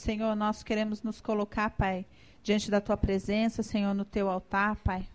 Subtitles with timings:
[0.00, 2.06] Senhor, nós queremos nos colocar, Pai,
[2.42, 5.06] diante da tua presença, Senhor, no teu altar, Pai.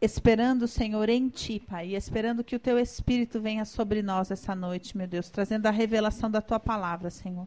[0.00, 4.52] Esperando, Senhor, em ti, Pai, e esperando que o teu espírito venha sobre nós essa
[4.52, 7.46] noite, meu Deus, trazendo a revelação da tua palavra, Senhor.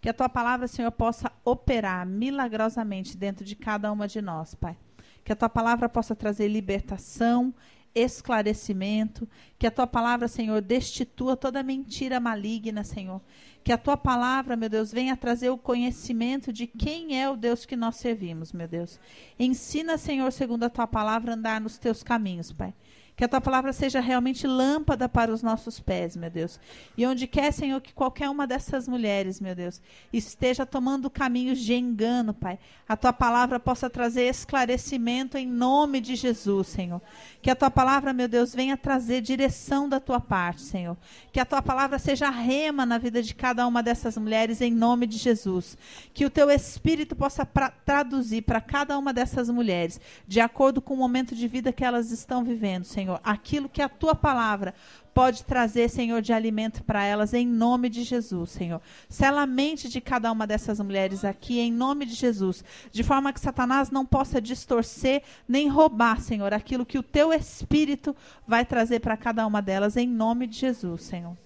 [0.00, 4.76] Que a tua palavra, Senhor, possa operar milagrosamente dentro de cada uma de nós, Pai.
[5.22, 7.54] Que a tua palavra possa trazer libertação,
[7.96, 9.26] esclarecimento,
[9.58, 13.22] que a tua palavra, Senhor, destitua toda mentira maligna, Senhor.
[13.64, 17.64] Que a tua palavra, meu Deus, venha trazer o conhecimento de quem é o Deus
[17.64, 19.00] que nós servimos, meu Deus.
[19.38, 22.74] Ensina, Senhor, segundo a tua palavra, a andar nos teus caminhos, Pai.
[23.16, 26.60] Que a tua palavra seja realmente lâmpada para os nossos pés, meu Deus.
[26.98, 29.80] E onde quer, Senhor, que qualquer uma dessas mulheres, meu Deus,
[30.12, 32.58] esteja tomando caminhos de engano, Pai.
[32.86, 37.00] A tua palavra possa trazer esclarecimento em nome de Jesus, Senhor.
[37.40, 40.94] Que a tua palavra, meu Deus, venha trazer direção da tua parte, Senhor.
[41.32, 45.06] Que a tua palavra seja rema na vida de cada uma dessas mulheres, em nome
[45.06, 45.78] de Jesus.
[46.12, 50.92] Que o teu espírito possa pra, traduzir para cada uma dessas mulheres, de acordo com
[50.92, 54.74] o momento de vida que elas estão vivendo, Senhor Senhor, aquilo que a tua palavra
[55.14, 58.82] pode trazer, Senhor, de alimento para elas, em nome de Jesus, Senhor.
[59.08, 63.32] Sela a mente de cada uma dessas mulheres aqui, em nome de Jesus, de forma
[63.32, 68.98] que Satanás não possa distorcer nem roubar, Senhor, aquilo que o teu Espírito vai trazer
[68.98, 71.36] para cada uma delas, em nome de Jesus, Senhor.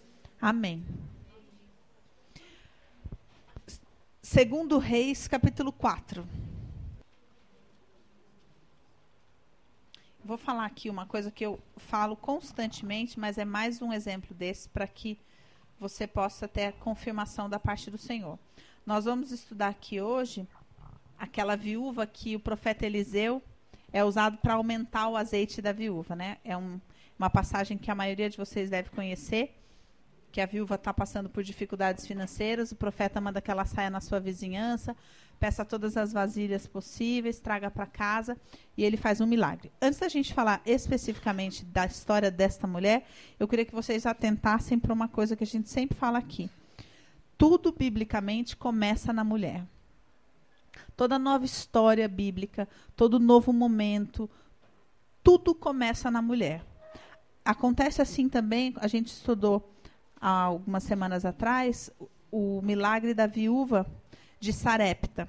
[0.40, 0.82] Amém.
[4.22, 6.26] Segundo Reis, capítulo 4.
[10.22, 14.68] Vou falar aqui uma coisa que eu falo constantemente, mas é mais um exemplo desse
[14.68, 15.18] para que
[15.78, 18.38] você possa ter a confirmação da parte do Senhor.
[18.84, 20.46] Nós vamos estudar aqui hoje
[21.18, 23.42] aquela viúva que o profeta Eliseu
[23.90, 26.36] é usado para aumentar o azeite da viúva, né?
[26.44, 26.78] É um,
[27.18, 29.58] uma passagem que a maioria de vocês deve conhecer,
[30.30, 34.00] que a viúva está passando por dificuldades financeiras, o profeta manda que ela saia na
[34.00, 34.96] sua vizinhança,
[35.38, 38.36] peça todas as vasilhas possíveis, traga para casa
[38.76, 39.72] e ele faz um milagre.
[39.80, 44.92] Antes da gente falar especificamente da história desta mulher, eu queria que vocês atentassem para
[44.92, 46.50] uma coisa que a gente sempre fala aqui.
[47.36, 49.64] Tudo biblicamente começa na mulher.
[50.96, 54.28] Toda nova história bíblica, todo novo momento,
[55.22, 56.62] tudo começa na mulher.
[57.42, 59.74] Acontece assim também, a gente estudou
[60.20, 61.90] há algumas semanas atrás
[62.30, 63.86] o milagre da viúva
[64.38, 65.28] de Sarepta.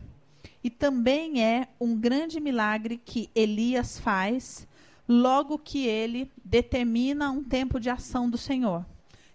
[0.63, 4.68] E também é um grande milagre que Elias faz
[5.07, 8.85] logo que ele determina um tempo de ação do Senhor.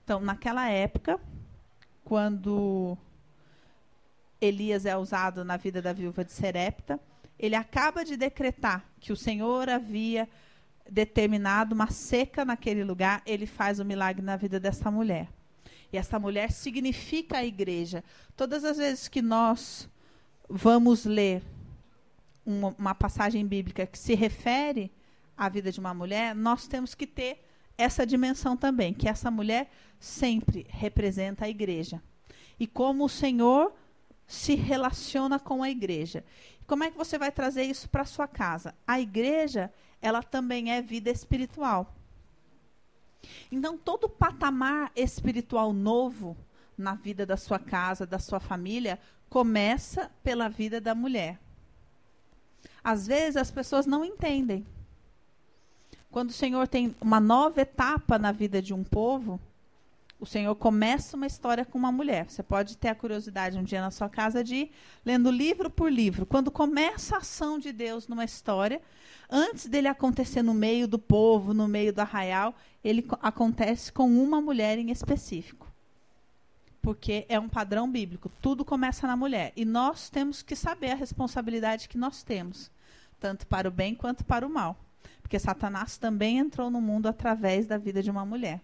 [0.05, 1.21] Então, naquela época,
[2.05, 2.97] quando
[4.41, 7.01] Elias é usado na vida da viúva de Serepta,
[7.39, 10.29] ele acaba de decretar que o Senhor havia
[10.89, 15.29] determinado uma seca naquele lugar, ele faz o milagre na vida dessa mulher.
[15.93, 18.03] E essa mulher significa a igreja.
[18.37, 19.89] Todas as vezes que nós
[20.49, 21.43] vamos ler
[22.45, 24.91] uma, uma passagem bíblica que se refere
[25.37, 27.45] à vida de uma mulher, nós temos que ter
[27.77, 32.03] essa dimensão também, que essa mulher sempre representa a igreja.
[32.59, 33.75] E como o Senhor
[34.27, 36.25] se relaciona com a igreja.
[36.67, 38.75] Como é que você vai trazer isso para sua casa?
[38.87, 39.73] A igreja,
[40.03, 41.95] ela também é vida espiritual.
[43.51, 46.37] Então, todo patamar espiritual novo
[46.77, 48.99] na vida da sua casa, da sua família,
[49.29, 51.39] começa pela vida da mulher.
[52.83, 54.67] Às vezes as pessoas não entendem.
[56.11, 59.41] Quando o Senhor tem uma nova etapa na vida de um povo,
[60.19, 62.29] o Senhor começa uma história com uma mulher.
[62.29, 64.73] Você pode ter a curiosidade um dia na sua casa de ir
[65.05, 66.25] lendo livro por livro.
[66.25, 68.81] Quando começa a ação de Deus numa história,
[69.31, 74.41] antes dele acontecer no meio do povo, no meio do arraial, ele acontece com uma
[74.41, 75.71] mulher em específico.
[76.81, 78.31] Porque é um padrão bíblico.
[78.41, 79.53] Tudo começa na mulher.
[79.55, 82.71] E nós temos que saber a responsabilidade que nós temos,
[83.21, 84.79] tanto para o bem quanto para o mal.
[85.21, 88.63] Porque Satanás também entrou no mundo através da vida de uma mulher.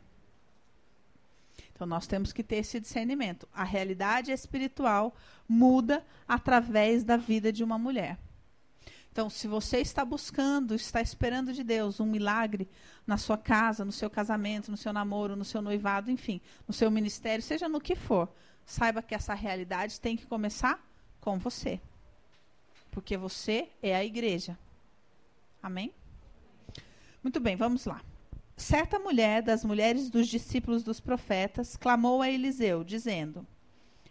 [1.82, 3.48] Então nós temos que ter esse discernimento.
[3.53, 5.16] A realidade espiritual
[5.48, 8.21] muda através da vida de uma mulher.
[9.10, 12.68] Então, se você está buscando, está esperando de Deus um milagre
[13.04, 16.89] na sua casa, no seu casamento, no seu namoro, no seu noivado, enfim, no seu
[16.89, 18.33] ministério, seja no que for,
[18.65, 20.80] saiba que essa realidade tem que começar
[21.21, 21.80] com você.
[22.92, 24.57] Porque você é a igreja.
[25.60, 25.92] Amém?
[27.24, 28.01] Muito bem, vamos lá.
[28.62, 33.44] Certa mulher das mulheres dos discípulos dos profetas clamou a Eliseu, dizendo: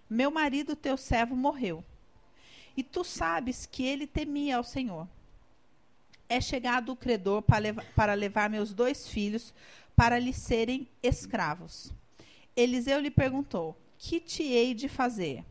[0.09, 1.81] Meu marido, teu servo, morreu
[2.75, 5.07] e tu sabes que ele temia ao Senhor.
[6.27, 9.53] É chegado o credor para levar, para levar meus dois filhos
[9.95, 11.93] para lhe serem escravos.
[12.53, 15.45] Eliseu lhe perguntou: Que te hei de fazer?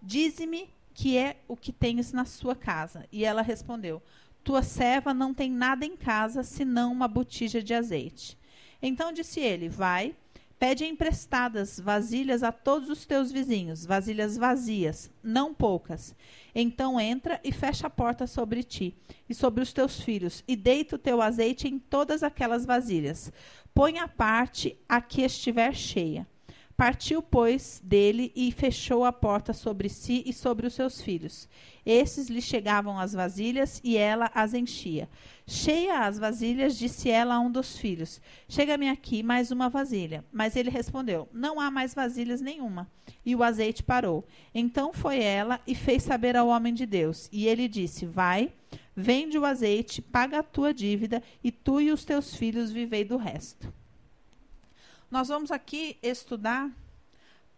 [0.00, 3.08] Dize-me que é o que tens na sua casa.
[3.10, 4.00] E ela respondeu:
[4.46, 8.38] Tua serva não tem nada em casa senão uma botija de azeite.
[8.80, 10.14] Então disse ele: Vai,
[10.56, 16.14] pede emprestadas vasilhas a todos os teus vizinhos, vasilhas vazias, não poucas.
[16.54, 18.96] Então entra e fecha a porta sobre ti
[19.28, 23.32] e sobre os teus filhos, e deita o teu azeite em todas aquelas vasilhas.
[23.74, 26.24] Põe a parte a que estiver cheia.
[26.76, 31.48] Partiu, pois, dele e fechou a porta sobre si e sobre os seus filhos.
[31.86, 35.08] Esses lhe chegavam as vasilhas e ela as enchia.
[35.46, 40.22] Cheia as vasilhas, disse ela a um dos filhos: Chega-me aqui mais uma vasilha.
[40.30, 42.86] Mas ele respondeu: Não há mais vasilhas nenhuma.
[43.24, 44.22] E o azeite parou.
[44.54, 47.26] Então foi ela e fez saber ao homem de Deus.
[47.32, 48.52] E ele disse: Vai,
[48.94, 53.16] vende o azeite, paga a tua dívida, e tu e os teus filhos vivei do
[53.16, 53.72] resto.
[55.16, 56.70] Nós vamos aqui estudar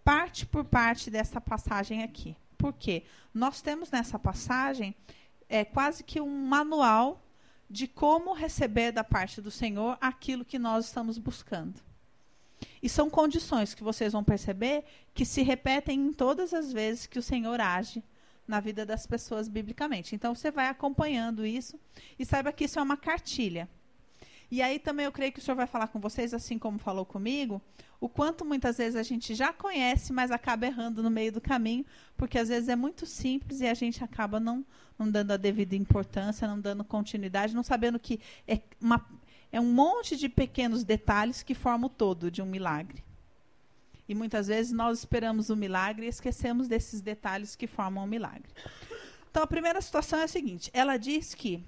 [0.05, 2.37] parte por parte dessa passagem aqui.
[2.57, 3.03] Por quê?
[3.35, 4.95] Nós temos nessa passagem
[5.49, 7.21] é, quase que um manual
[7.69, 11.81] de como receber da parte do Senhor aquilo que nós estamos buscando.
[12.81, 17.19] E são condições que vocês vão perceber que se repetem em todas as vezes que
[17.19, 18.05] o Senhor age
[18.47, 20.15] na vida das pessoas biblicamente.
[20.15, 21.77] Então você vai acompanhando isso
[22.17, 23.69] e saiba que isso é uma cartilha.
[24.50, 27.05] E aí também eu creio que o senhor vai falar com vocês, assim como falou
[27.05, 27.61] comigo,
[28.00, 31.85] o quanto muitas vezes a gente já conhece, mas acaba errando no meio do caminho,
[32.17, 34.65] porque às vezes é muito simples e a gente acaba não,
[34.99, 39.05] não dando a devida importância, não dando continuidade, não sabendo que é, uma,
[39.53, 43.05] é um monte de pequenos detalhes que formam o todo de um milagre.
[44.09, 48.06] E muitas vezes nós esperamos o um milagre e esquecemos desses detalhes que formam o
[48.06, 48.49] um milagre.
[49.31, 51.62] Então a primeira situação é a seguinte: ela diz que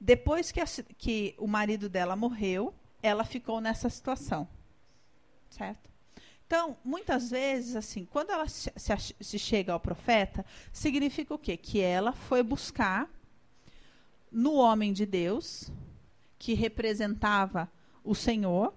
[0.00, 0.66] depois que, a,
[0.96, 4.48] que o marido dela morreu, ela ficou nessa situação.
[5.50, 5.88] Certo?
[6.46, 11.56] Então, muitas vezes, assim, quando ela se, se, se, chega ao profeta, significa o quê?
[11.56, 13.08] Que ela foi buscar
[14.32, 15.70] no homem de Deus,
[16.38, 17.70] que representava
[18.02, 18.72] o Senhor,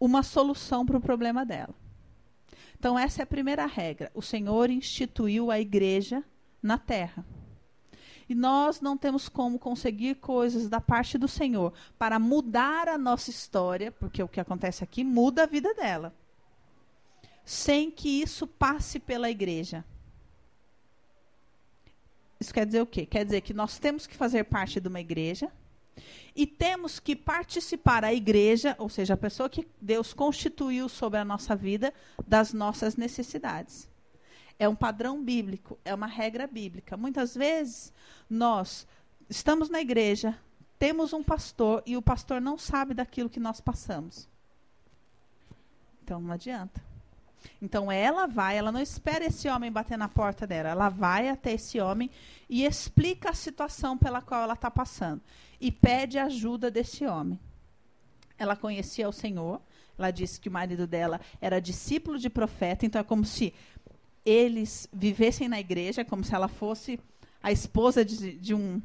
[0.00, 1.74] uma solução para o problema dela.
[2.78, 4.10] Então, essa é a primeira regra.
[4.14, 6.24] O Senhor instituiu a igreja
[6.62, 7.24] na terra.
[8.28, 13.30] E nós não temos como conseguir coisas da parte do Senhor para mudar a nossa
[13.30, 16.12] história, porque o que acontece aqui muda a vida dela,
[17.44, 19.84] sem que isso passe pela igreja.
[22.40, 23.06] Isso quer dizer o quê?
[23.06, 25.50] Quer dizer que nós temos que fazer parte de uma igreja
[26.34, 31.24] e temos que participar a igreja, ou seja, a pessoa que Deus constituiu sobre a
[31.24, 31.94] nossa vida,
[32.26, 33.88] das nossas necessidades.
[34.58, 36.96] É um padrão bíblico, é uma regra bíblica.
[36.96, 37.92] Muitas vezes
[38.28, 38.86] nós
[39.28, 40.38] estamos na igreja,
[40.78, 44.28] temos um pastor e o pastor não sabe daquilo que nós passamos.
[46.02, 46.80] Então não adianta.
[47.60, 51.52] Então ela vai, ela não espera esse homem bater na porta dela, ela vai até
[51.52, 52.10] esse homem
[52.48, 55.22] e explica a situação pela qual ela está passando
[55.60, 57.38] e pede ajuda desse homem.
[58.38, 59.60] Ela conhecia o Senhor,
[59.98, 63.54] ela disse que o marido dela era discípulo de profeta, então é como se
[64.26, 66.98] eles vivessem na igreja, como se ela fosse
[67.40, 68.82] a esposa de, de, um,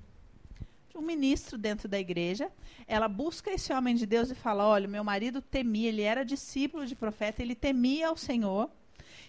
[0.87, 2.51] de um ministro dentro da igreja.
[2.87, 6.85] Ela busca esse homem de Deus e fala: Olha, meu marido temia, ele era discípulo
[6.85, 8.69] de profeta, ele temia ao Senhor.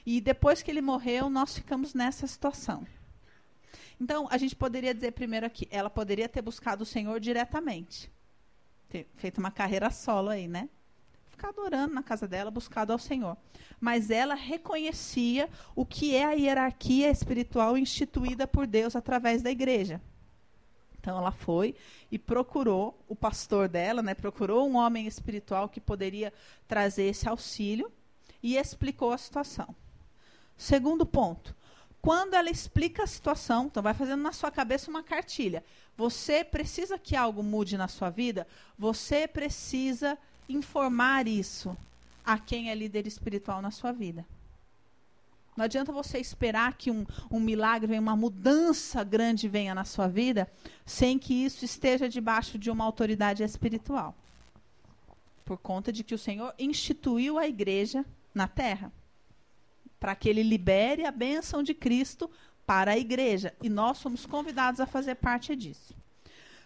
[0.04, 2.86] E depois que ele morreu, nós ficamos nessa situação.
[3.98, 8.10] Então, a gente poderia dizer primeiro aqui, ela poderia ter buscado o Senhor diretamente.
[8.90, 10.68] Ter feito uma carreira solo aí, né?
[11.42, 13.36] Ficado orando na casa dela, buscado ao Senhor
[13.82, 20.00] mas ela reconhecia o que é a hierarquia espiritual instituída por Deus através da igreja.
[21.00, 21.74] Então ela foi
[22.12, 26.32] e procurou o pastor dela, né, procurou um homem espiritual que poderia
[26.68, 27.90] trazer esse auxílio
[28.40, 29.74] e explicou a situação.
[30.56, 31.56] Segundo ponto,
[32.00, 35.64] quando ela explica a situação, então vai fazendo na sua cabeça uma cartilha.
[35.96, 38.46] Você precisa que algo mude na sua vida,
[38.78, 40.16] você precisa
[40.52, 41.76] informar isso
[42.24, 44.24] a quem é líder espiritual na sua vida.
[45.56, 50.50] Não adianta você esperar que um, um milagre, uma mudança grande venha na sua vida,
[50.86, 54.14] sem que isso esteja debaixo de uma autoridade espiritual.
[55.44, 58.04] Por conta de que o Senhor instituiu a igreja
[58.34, 58.90] na terra,
[60.00, 62.30] para que ele libere a bênção de Cristo
[62.66, 63.54] para a igreja.
[63.60, 65.94] E nós somos convidados a fazer parte disso.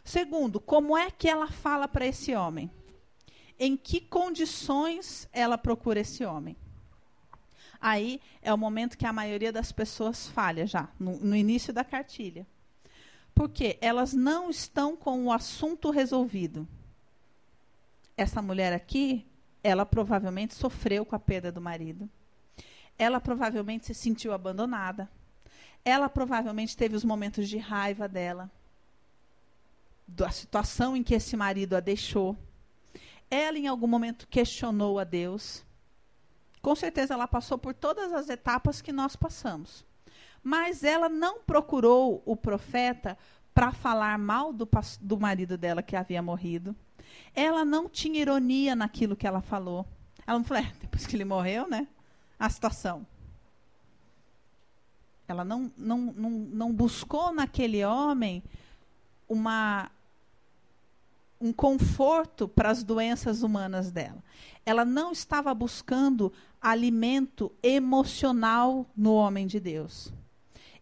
[0.05, 2.71] Segundo, como é que ela fala para esse homem?
[3.59, 6.57] Em que condições ela procura esse homem.
[7.81, 11.85] Aí é o momento que a maioria das pessoas falha já, no, no início da
[11.85, 12.47] cartilha.
[13.35, 16.67] Porque elas não estão com o assunto resolvido.
[18.17, 19.27] Essa mulher aqui,
[19.63, 22.09] ela provavelmente sofreu com a perda do marido.
[22.99, 25.09] ela provavelmente se sentiu abandonada.
[25.85, 28.51] Ela provavelmente teve os momentos de raiva dela,
[30.07, 32.37] da situação em que esse marido a deixou.
[33.31, 35.65] Ela, em algum momento, questionou a Deus.
[36.63, 39.85] Com certeza, ela passou por todas as etapas que nós passamos.
[40.43, 43.19] Mas ela não procurou o profeta
[43.55, 44.69] para falar mal do,
[45.01, 46.75] do marido dela que havia morrido.
[47.35, 49.87] Ela não tinha ironia naquilo que ela falou.
[50.27, 51.89] Ela não falou, é, depois que ele morreu, né?
[52.39, 53.07] A situação.
[55.29, 58.43] Ela não, não, não, não buscou naquele homem
[59.29, 59.91] uma,
[61.41, 64.23] um conforto para as doenças humanas dela.
[64.65, 70.13] Ela não estava buscando alimento emocional no homem de Deus.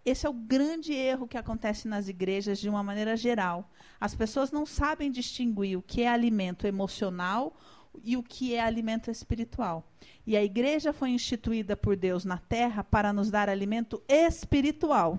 [0.05, 3.71] Esse é o grande erro que acontece nas igrejas de uma maneira geral.
[3.99, 7.57] As pessoas não sabem distinguir o que é alimento emocional
[8.03, 9.89] e o que é alimento espiritual.
[10.27, 15.19] E a igreja foi instituída por Deus na terra para nos dar alimento espiritual,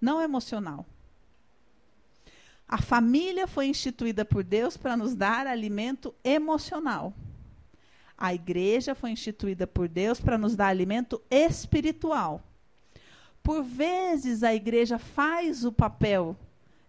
[0.00, 0.84] não emocional.
[2.72, 7.12] A família foi instituída por Deus para nos dar alimento emocional.
[8.16, 12.42] A igreja foi instituída por Deus para nos dar alimento espiritual.
[13.42, 16.34] Por vezes a igreja faz o papel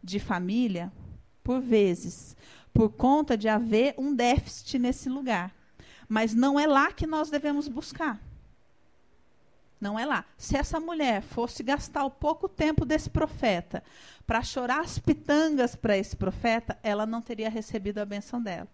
[0.02, 0.90] de família,
[1.44, 2.38] por vezes,
[2.74, 5.54] por conta de haver um déficit nesse lugar.
[6.08, 8.22] Mas não é lá que nós devemos buscar.
[9.84, 10.24] Não é lá.
[10.38, 13.84] Se essa mulher fosse gastar o pouco tempo desse profeta
[14.25, 18.70] para chorar as pitangas para esse profeta, ela não teria recebido a benção dela.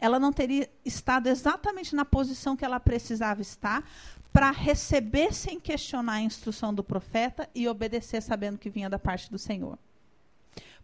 [0.00, 3.88] Ela não teria estado exatamente na posição que ela precisava estar
[4.32, 9.30] para receber sem questionar a instrução do profeta e obedecer sabendo que vinha da parte
[9.30, 9.78] do Senhor.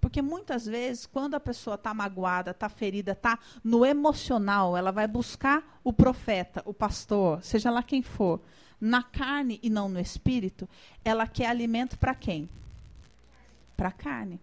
[0.00, 5.08] Porque muitas vezes, quando a pessoa está magoada, está ferida, está no emocional, ela vai
[5.08, 8.40] buscar o profeta, o pastor, seja lá quem for,
[8.84, 10.68] na carne e não no espírito,
[11.02, 12.50] ela quer alimento para quem?
[13.74, 14.38] Para a carne.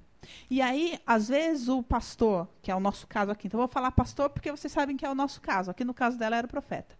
[0.49, 3.91] E aí, às vezes, o pastor, que é o nosso caso aqui, então vou falar
[3.91, 5.69] pastor porque vocês sabem que é o nosso caso.
[5.69, 6.97] Aqui no caso dela era o profeta.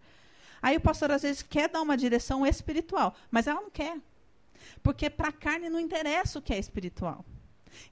[0.62, 3.98] Aí o pastor às vezes quer dar uma direção espiritual, mas ela não quer.
[4.80, 7.24] Porque para a carne não interessa o que é espiritual.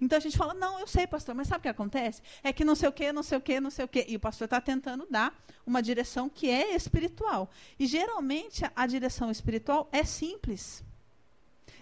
[0.00, 2.22] Então a gente fala, não, eu sei, pastor, mas sabe o que acontece?
[2.42, 4.04] É que não sei o quê, não sei o quê, não sei o quê.
[4.08, 5.34] E o pastor está tentando dar
[5.66, 7.50] uma direção que é espiritual.
[7.78, 10.82] E geralmente a, direção espiritual é simples.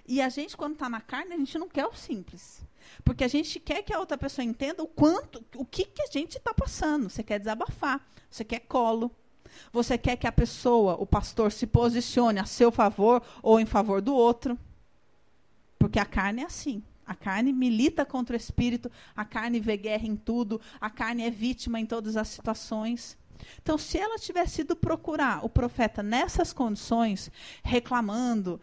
[0.07, 2.63] E a gente, quando está na carne, a gente não quer o simples.
[3.05, 6.07] Porque a gente quer que a outra pessoa entenda o quanto, o que, que a
[6.07, 7.11] gente está passando.
[7.11, 9.11] Você quer desabafar, você quer colo.
[9.73, 14.01] Você quer que a pessoa, o pastor, se posicione a seu favor ou em favor
[14.01, 14.59] do outro.
[15.79, 16.83] Porque a carne é assim.
[17.09, 21.31] A carne milita contra o espírito, a carne vê guerra em tudo, a carne é
[21.31, 23.17] vítima em todas as situações.
[23.63, 27.31] Então, se ela tivesse ido procurar o profeta nessas condições,
[27.63, 28.61] reclamando,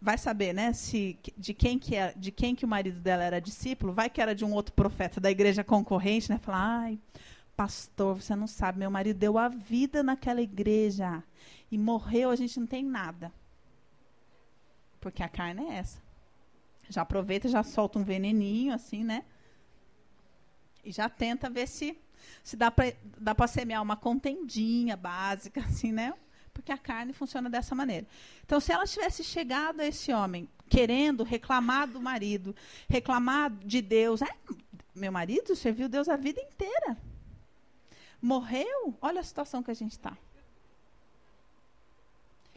[0.00, 3.40] vai saber, né, se de quem que é, de quem que o marido dela era
[3.40, 6.38] discípulo, vai que era de um outro profeta da igreja concorrente, né?
[6.38, 6.98] Falar, ai,
[7.56, 11.22] pastor, você não sabe, meu marido deu a vida naquela igreja
[11.70, 13.32] e morreu, a gente não tem nada.
[15.00, 16.01] Porque a carne é essa.
[16.88, 19.24] Já aproveita, já solta um veneninho, assim, né?
[20.84, 21.96] E já tenta ver se,
[22.42, 26.14] se dá para dá semear uma contendinha básica, assim, né?
[26.52, 28.06] Porque a carne funciona dessa maneira.
[28.44, 32.54] Então, se ela tivesse chegado a esse homem querendo reclamar do marido,
[32.88, 34.28] reclamar de Deus, é,
[34.94, 36.96] meu marido serviu Deus a vida inteira.
[38.20, 38.96] Morreu?
[39.00, 40.16] Olha a situação que a gente está.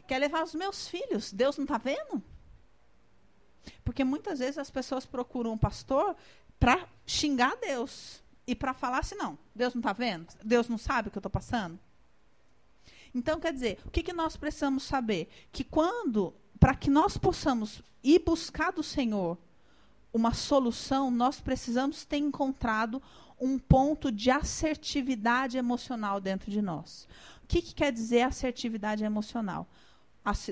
[0.06, 1.32] Quer levar os meus filhos?
[1.32, 2.22] Deus não está vendo?
[3.84, 6.16] Porque muitas vezes as pessoas procuram um pastor
[6.58, 10.26] para xingar Deus e para falar assim: não, Deus não está vendo?
[10.44, 11.78] Deus não sabe o que eu estou passando?
[13.14, 15.28] Então, quer dizer, o que, que nós precisamos saber?
[15.50, 19.38] Que quando, para que nós possamos ir buscar do Senhor
[20.12, 23.02] uma solução, nós precisamos ter encontrado
[23.40, 27.08] um ponto de assertividade emocional dentro de nós.
[27.42, 29.66] O que, que quer dizer assertividade emocional?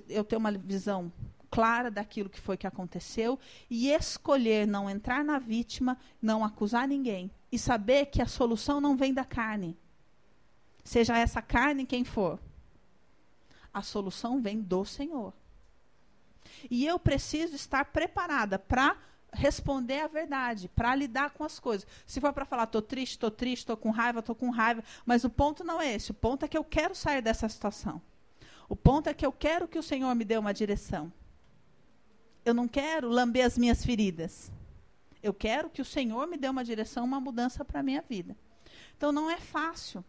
[0.09, 1.12] Eu tenho uma visão
[1.54, 3.38] clara daquilo que foi que aconteceu
[3.70, 8.96] e escolher não entrar na vítima, não acusar ninguém e saber que a solução não
[8.96, 9.78] vem da carne.
[10.82, 12.40] Seja essa carne quem for.
[13.73, 15.32] A solução vem do Senhor.
[16.68, 18.96] E eu preciso estar preparada para
[19.32, 21.87] responder a verdade, para lidar com as coisas.
[22.04, 25.23] Se for para falar, estou triste, estou triste, estou com raiva, estou com raiva, mas
[25.23, 26.11] o ponto não é esse.
[26.11, 28.02] O ponto é que eu quero sair dessa situação.
[28.68, 31.12] O ponto é que eu quero que o Senhor me dê uma direção
[32.44, 34.52] eu não quero lamber as minhas feridas.
[35.22, 38.36] Eu quero que o Senhor me dê uma direção, uma mudança para a minha vida.
[38.96, 40.04] Então não é fácil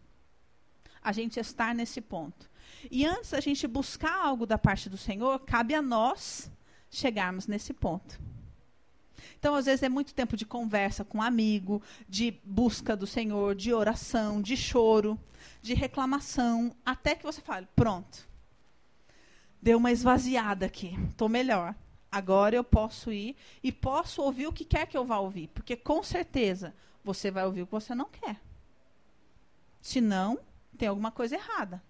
[1.02, 2.50] a gente estar nesse ponto.
[2.90, 6.50] E antes da gente buscar algo da parte do Senhor, cabe a nós
[6.90, 8.20] chegarmos nesse ponto.
[9.38, 13.54] Então, às vezes, é muito tempo de conversa com um amigo, de busca do Senhor,
[13.54, 15.18] de oração, de choro,
[15.62, 18.28] de reclamação, até que você fale: pronto,
[19.60, 21.74] deu uma esvaziada aqui, estou melhor.
[22.10, 25.76] Agora eu posso ir e posso ouvir o que quer que eu vá ouvir, porque
[25.76, 28.40] com certeza você vai ouvir o que você não quer.
[29.80, 30.38] Se não,
[30.76, 31.82] tem alguma coisa errada.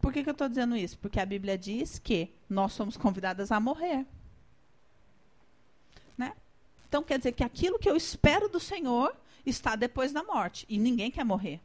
[0.00, 0.98] Por que, que eu estou dizendo isso?
[0.98, 4.06] Porque a Bíblia diz que nós somos convidadas a morrer.
[6.16, 6.34] Né?
[6.88, 10.66] Então quer dizer que aquilo que eu espero do Senhor está depois da morte.
[10.68, 11.60] E ninguém quer morrer.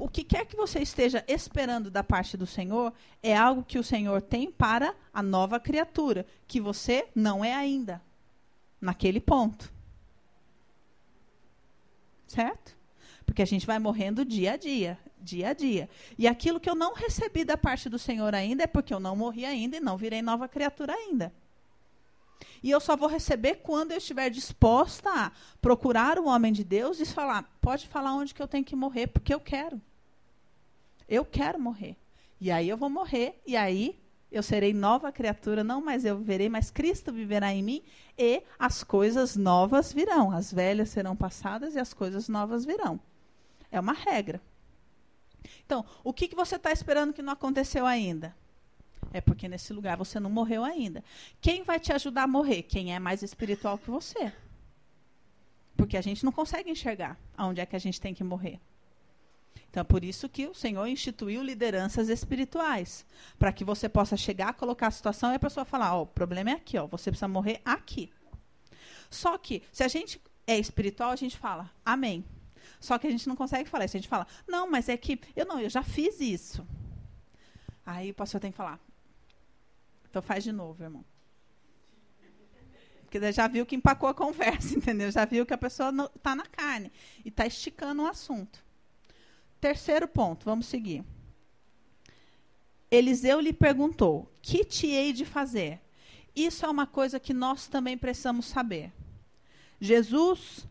[0.00, 2.90] O que quer que você esteja esperando da parte do Senhor
[3.22, 8.00] é algo que o Senhor tem para a nova criatura, que você não é ainda.
[8.80, 9.70] Naquele ponto.
[12.26, 12.74] Certo?
[13.26, 15.86] Porque a gente vai morrendo dia a dia, dia a dia.
[16.16, 19.14] E aquilo que eu não recebi da parte do Senhor ainda é porque eu não
[19.14, 21.30] morri ainda e não virei nova criatura ainda.
[22.62, 27.00] E eu só vou receber quando eu estiver disposta a procurar o homem de Deus
[27.00, 29.78] e falar: pode falar onde que eu tenho que morrer, porque eu quero.
[31.10, 31.96] Eu quero morrer.
[32.40, 34.00] E aí eu vou morrer, e aí
[34.30, 37.82] eu serei nova criatura, não mais eu viverei, mas Cristo viverá em mim,
[38.16, 40.30] e as coisas novas virão.
[40.30, 43.00] As velhas serão passadas e as coisas novas virão.
[43.72, 44.40] É uma regra.
[45.66, 48.34] Então, o que, que você está esperando que não aconteceu ainda?
[49.12, 51.02] É porque nesse lugar você não morreu ainda.
[51.40, 52.62] Quem vai te ajudar a morrer?
[52.62, 54.32] Quem é mais espiritual que você.
[55.76, 58.60] Porque a gente não consegue enxergar aonde é que a gente tem que morrer.
[59.70, 63.06] Então, é por isso que o Senhor instituiu lideranças espirituais.
[63.38, 66.50] Para que você possa chegar, colocar a situação e a pessoa falar: oh, o problema
[66.50, 68.12] é aqui, ó, você precisa morrer aqui.
[69.08, 72.24] Só que, se a gente é espiritual, a gente fala amém.
[72.80, 73.96] Só que a gente não consegue falar isso.
[73.96, 76.66] A gente fala, não, mas é que eu não, eu já fiz isso.
[77.86, 78.78] Aí o pastor tem que falar,
[80.08, 81.04] então faz de novo, irmão.
[83.02, 85.10] Porque já viu que empacou a conversa, entendeu?
[85.10, 86.92] Já viu que a pessoa está na carne
[87.24, 88.64] e está esticando o assunto.
[89.60, 91.04] Terceiro ponto, vamos seguir.
[92.90, 95.80] Eliseu lhe perguntou: Que te hei de fazer?
[96.34, 98.92] Isso é uma coisa que nós também precisamos saber.
[99.80, 100.66] Jesus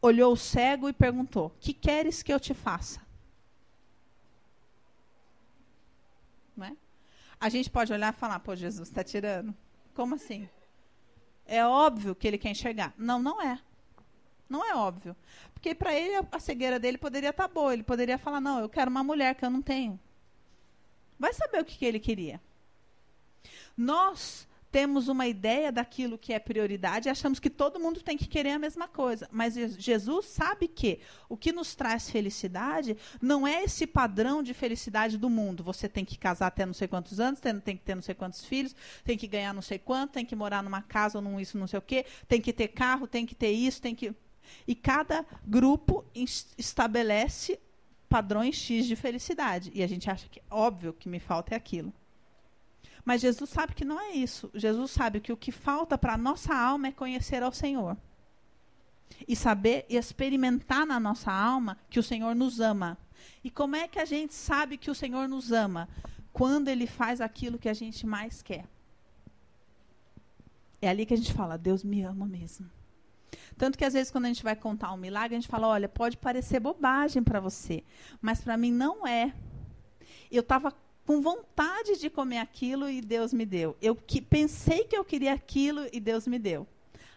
[0.00, 3.00] olhou o cego e perguntou: Que queres que eu te faça?
[6.62, 6.72] É?
[7.40, 9.54] A gente pode olhar e falar, pô, Jesus, está tirando.
[9.94, 10.46] Como assim?
[11.46, 12.92] É óbvio que ele quer enxergar.
[12.98, 13.58] Não, não é.
[14.50, 15.16] Não é óbvio.
[15.54, 17.72] Porque para ele a cegueira dele poderia estar tá boa.
[17.72, 19.98] Ele poderia falar, não, eu quero uma mulher que eu não tenho.
[21.16, 22.40] Vai saber o que, que ele queria.
[23.76, 28.26] Nós temos uma ideia daquilo que é prioridade e achamos que todo mundo tem que
[28.26, 29.28] querer a mesma coisa.
[29.30, 35.18] Mas Jesus sabe que o que nos traz felicidade não é esse padrão de felicidade
[35.18, 35.64] do mundo.
[35.64, 38.14] Você tem que casar até não sei quantos anos, tem, tem que ter não sei
[38.14, 41.40] quantos filhos, tem que ganhar não sei quanto, tem que morar numa casa ou num
[41.40, 44.14] isso, não sei o quê, tem que ter carro, tem que ter isso, tem que.
[44.66, 46.04] E cada grupo
[46.56, 47.58] estabelece
[48.08, 49.70] padrões X de felicidade.
[49.74, 51.92] E a gente acha que óbvio que me falta é aquilo.
[53.04, 54.50] Mas Jesus sabe que não é isso.
[54.54, 57.96] Jesus sabe que o que falta para a nossa alma é conhecer ao Senhor.
[59.26, 62.98] E saber e experimentar na nossa alma que o Senhor nos ama.
[63.42, 65.88] E como é que a gente sabe que o Senhor nos ama?
[66.32, 68.66] Quando Ele faz aquilo que a gente mais quer.
[70.82, 72.70] É ali que a gente fala, Deus me ama mesmo.
[73.60, 75.86] Tanto que às vezes quando a gente vai contar um milagre, a gente fala, olha,
[75.86, 77.84] pode parecer bobagem para você,
[78.18, 79.34] mas para mim não é.
[80.32, 83.76] Eu estava com vontade de comer aquilo e Deus me deu.
[83.82, 86.66] Eu que pensei que eu queria aquilo e Deus me deu.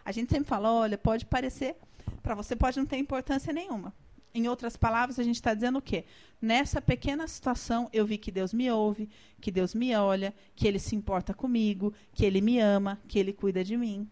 [0.04, 1.76] A gente sempre fala, olha, pode parecer,
[2.22, 3.94] para você pode não ter importância nenhuma.
[4.34, 6.04] Em outras palavras, a gente está dizendo o quê?
[6.42, 9.08] Nessa pequena situação, eu vi que Deus me ouve,
[9.40, 13.32] que Deus me olha, que Ele se importa comigo, que Ele me ama, que Ele
[13.32, 14.06] cuida de mim.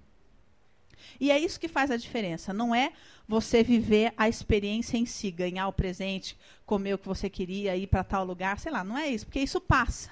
[1.21, 2.53] E é isso que faz a diferença.
[2.53, 2.93] Não é
[3.27, 6.37] você viver a experiência em si, ganhar o presente,
[6.67, 9.41] comer o que você queria, ir para tal lugar, sei lá, não é isso, porque
[9.41, 10.11] isso passa.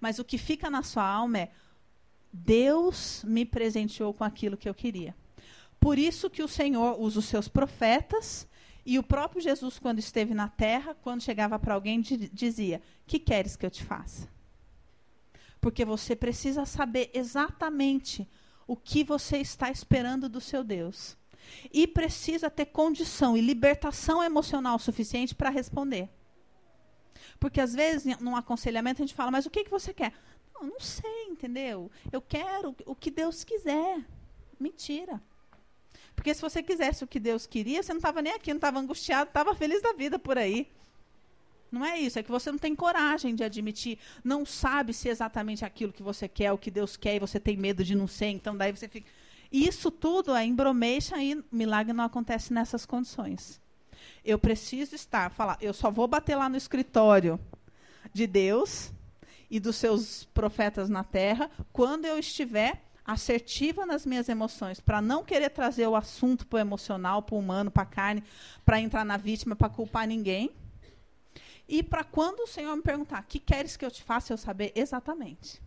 [0.00, 1.50] Mas o que fica na sua alma é
[2.32, 5.14] Deus me presenteou com aquilo que eu queria.
[5.78, 8.48] Por isso que o Senhor usa os seus profetas
[8.86, 13.56] e o próprio Jesus, quando esteve na terra, quando chegava para alguém, dizia: Que queres
[13.56, 14.28] que eu te faça?
[15.60, 18.28] Porque você precisa saber exatamente
[18.66, 21.16] o que você está esperando do seu Deus.
[21.72, 26.08] E precisa ter condição e libertação emocional suficiente para responder.
[27.38, 30.12] Porque às vezes, num aconselhamento, a gente fala, mas o que, que você quer?
[30.54, 31.90] Não, não sei, entendeu?
[32.10, 34.04] Eu quero o que Deus quiser.
[34.58, 35.20] Mentira.
[36.14, 38.78] Porque se você quisesse o que Deus queria, você não estava nem aqui, não estava
[38.78, 40.70] angustiado, estava feliz da vida por aí.
[41.74, 45.10] Não é isso, é que você não tem coragem de admitir, não sabe se é
[45.10, 48.06] exatamente aquilo que você quer, o que Deus quer, e você tem medo de não
[48.06, 49.10] ser, então daí você fica.
[49.50, 53.60] Isso tudo é embromation e milagre não acontece nessas condições.
[54.24, 57.40] Eu preciso estar, falar, eu só vou bater lá no escritório
[58.12, 58.92] de Deus
[59.50, 65.24] e dos seus profetas na terra quando eu estiver assertiva nas minhas emoções, para não
[65.24, 68.24] querer trazer o assunto para o emocional, para o humano, para a carne,
[68.64, 70.50] para entrar na vítima, para culpar ninguém.
[71.68, 74.72] E para quando o Senhor me perguntar, que queres que eu te faça, eu saber
[74.74, 75.62] exatamente.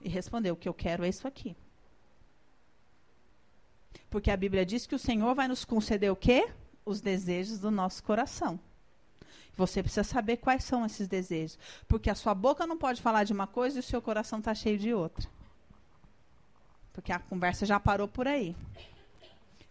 [0.00, 1.56] E responder, o que eu quero é isso aqui.
[4.08, 6.50] Porque a Bíblia diz que o Senhor vai nos conceder o quê?
[6.84, 8.58] Os desejos do nosso coração.
[9.56, 11.58] Você precisa saber quais são esses desejos.
[11.86, 14.54] Porque a sua boca não pode falar de uma coisa e o seu coração está
[14.54, 15.28] cheio de outra.
[16.92, 18.56] Porque a conversa já parou por aí.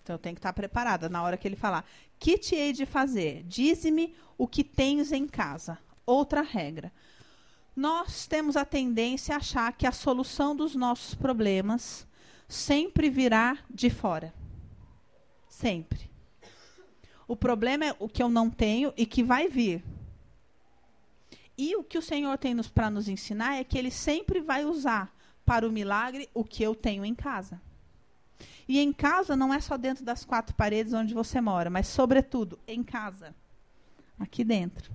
[0.10, 1.86] Então eu tenho que estar preparada na hora que ele falar.
[2.18, 3.44] Que te hei de fazer?
[3.44, 5.78] Dize-me o que tens em casa.
[6.04, 6.92] Outra regra.
[7.76, 12.08] Nós temos a tendência a achar que a solução dos nossos problemas
[12.48, 14.34] sempre virá de fora.
[15.48, 16.10] Sempre.
[17.28, 19.84] O problema é o que eu não tenho e que vai vir.
[21.56, 25.16] E o que o Senhor tem para nos ensinar é que Ele sempre vai usar
[25.46, 27.62] para o milagre o que eu tenho em casa.
[28.68, 32.60] E em casa não é só dentro das quatro paredes onde você mora, mas, sobretudo,
[32.68, 33.36] em casa.
[34.20, 34.92] Aqui dentro.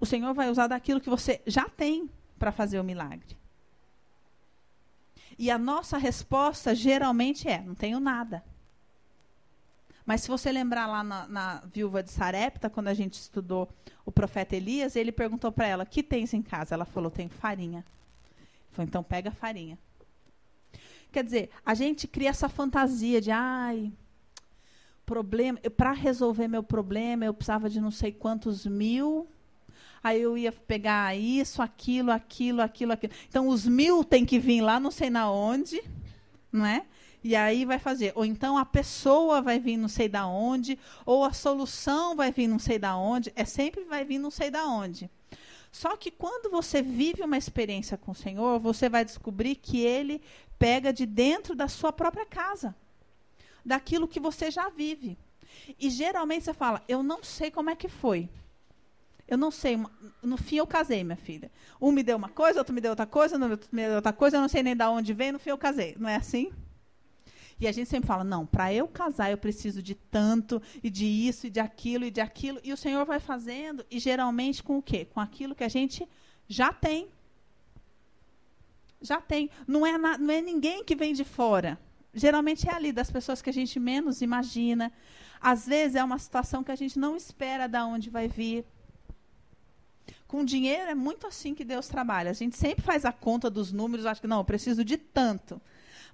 [0.00, 3.36] O Senhor vai usar daquilo que você já tem para fazer o milagre.
[5.38, 8.44] E a nossa resposta geralmente é: não tenho nada.
[10.04, 13.68] Mas se você lembrar lá na, na viúva de Sarepta, quando a gente estudou
[14.04, 17.84] o profeta Elias, ele perguntou para ela: "Que tens em casa?" Ela falou: "Tenho farinha."
[18.36, 19.78] Ele falou: "Então pega a farinha."
[21.12, 23.92] Quer dizer, a gente cria essa fantasia de, ai,
[25.04, 29.28] problema, para resolver meu problema, eu precisava de não sei quantos mil.
[30.02, 33.12] Aí eu ia pegar isso, aquilo, aquilo, aquilo, aquilo.
[33.28, 35.80] Então os mil tem que vir lá, não sei na onde,
[36.50, 36.84] não é?
[37.22, 38.12] E aí vai fazer.
[38.16, 42.48] Ou então a pessoa vai vir não sei da onde, ou a solução vai vir
[42.48, 43.32] não sei da onde.
[43.36, 45.08] É sempre vai vir não sei da onde.
[45.70, 50.20] Só que quando você vive uma experiência com o Senhor, você vai descobrir que Ele
[50.62, 52.72] pega de dentro da sua própria casa,
[53.64, 55.18] daquilo que você já vive.
[55.76, 58.28] E geralmente você fala: Eu não sei como é que foi.
[59.26, 59.76] Eu não sei.
[60.22, 61.50] No fim, eu casei, minha filha.
[61.80, 64.36] Um me deu uma coisa, outro me deu outra coisa, outro me deu outra coisa,
[64.36, 65.96] eu não sei nem de onde veio, no fim, eu casei.
[65.98, 66.52] Não é assim?
[67.58, 71.04] E a gente sempre fala: não, para eu casar eu preciso de tanto, e de
[71.04, 72.60] isso, e de aquilo, e de aquilo.
[72.62, 75.06] E o Senhor vai fazendo, e geralmente com o quê?
[75.06, 76.08] Com aquilo que a gente
[76.46, 77.08] já tem.
[79.02, 79.50] Já tem.
[79.66, 81.78] Não é, na, não é ninguém que vem de fora.
[82.14, 84.92] Geralmente é ali, das pessoas que a gente menos imagina.
[85.40, 88.64] Às vezes é uma situação que a gente não espera de onde vai vir.
[90.26, 92.30] Com dinheiro é muito assim que Deus trabalha.
[92.30, 95.60] A gente sempre faz a conta dos números, acha que não, eu preciso de tanto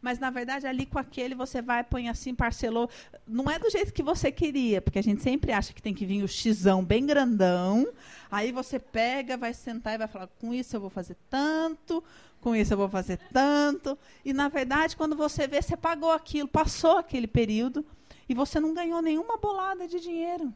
[0.00, 2.88] mas na verdade ali com aquele você vai, põe assim, parcelou.
[3.26, 6.06] Não é do jeito que você queria, porque a gente sempre acha que tem que
[6.06, 7.88] vir o xizão bem grandão.
[8.30, 12.02] Aí você pega, vai sentar e vai falar: com isso eu vou fazer tanto,
[12.40, 13.98] com isso eu vou fazer tanto.
[14.24, 17.84] E na verdade, quando você vê, você pagou aquilo, passou aquele período
[18.28, 20.52] e você não ganhou nenhuma bolada de dinheiro.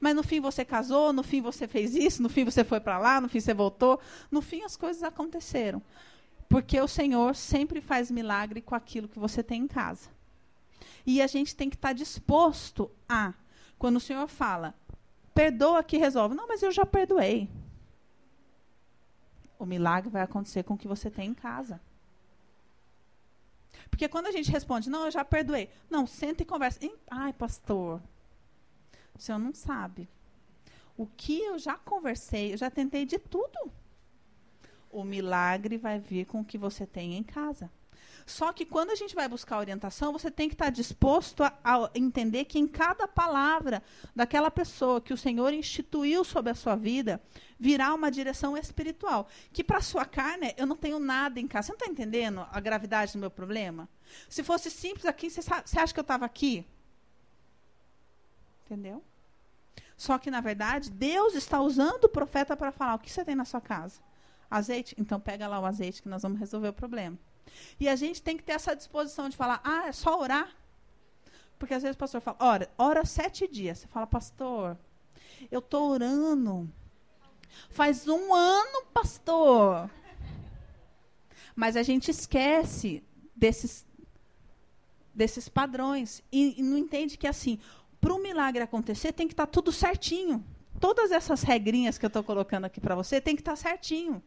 [0.00, 2.98] Mas no fim você casou, no fim você fez isso, no fim você foi para
[2.98, 4.00] lá, no fim você voltou,
[4.30, 5.82] no fim as coisas aconteceram.
[6.48, 10.10] Porque o Senhor sempre faz milagre com aquilo que você tem em casa.
[11.04, 13.34] E a gente tem que estar tá disposto a,
[13.78, 14.74] quando o Senhor fala,
[15.34, 16.34] perdoa que resolve.
[16.34, 17.48] Não, mas eu já perdoei.
[19.58, 21.80] O milagre vai acontecer com o que você tem em casa.
[23.90, 25.70] Porque quando a gente responde, não, eu já perdoei.
[25.88, 26.80] Não, senta e conversa.
[27.10, 28.00] Ai, pastor,
[29.14, 30.08] o senhor não sabe.
[30.96, 33.72] O que eu já conversei, eu já tentei de tudo
[34.96, 37.70] o milagre vai vir com o que você tem em casa.
[38.24, 41.90] Só que quando a gente vai buscar orientação, você tem que estar disposto a, a,
[41.94, 43.82] entender que em cada palavra
[44.16, 47.22] daquela pessoa que o Senhor instituiu sobre a sua vida,
[47.60, 49.28] virá uma direção espiritual.
[49.52, 51.66] Que para a sua carne, eu não tenho nada em casa.
[51.66, 53.86] Você não está entendendo a gravidade do meu problema?
[54.30, 56.66] Se fosse simples aqui, você, sabe, você acha que eu estava aqui?
[58.64, 59.04] Entendeu?
[59.94, 63.36] Só que, na verdade, Deus está usando o profeta para falar o que você tem
[63.36, 64.00] na sua casa.
[64.50, 64.94] Azeite?
[64.98, 67.18] Então pega lá o azeite que nós vamos resolver o problema.
[67.78, 70.54] E a gente tem que ter essa disposição de falar, ah, é só orar.
[71.58, 73.78] Porque às vezes o pastor fala, ora, ora sete dias.
[73.78, 74.76] Você fala, pastor,
[75.50, 76.70] eu estou orando.
[77.70, 79.90] Faz um ano, pastor.
[81.54, 83.02] Mas a gente esquece
[83.34, 83.86] desses,
[85.14, 86.22] desses padrões.
[86.30, 87.58] E, e não entende que assim,
[88.00, 90.44] para o milagre acontecer, tem que estar tá tudo certinho.
[90.78, 94.22] Todas essas regrinhas que eu estou colocando aqui para você, tem que estar tá certinho.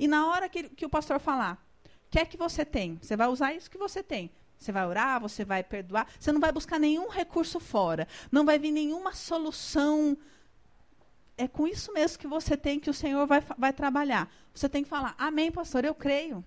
[0.00, 2.98] E na hora que, que o pastor falar, o que é que você tem?
[3.02, 4.30] Você vai usar isso que você tem.
[4.58, 6.08] Você vai orar, você vai perdoar.
[6.18, 8.08] Você não vai buscar nenhum recurso fora.
[8.32, 10.16] Não vai vir nenhuma solução.
[11.36, 14.32] É com isso mesmo que você tem que o Senhor vai, vai trabalhar.
[14.54, 16.42] Você tem que falar, amém, pastor, eu creio.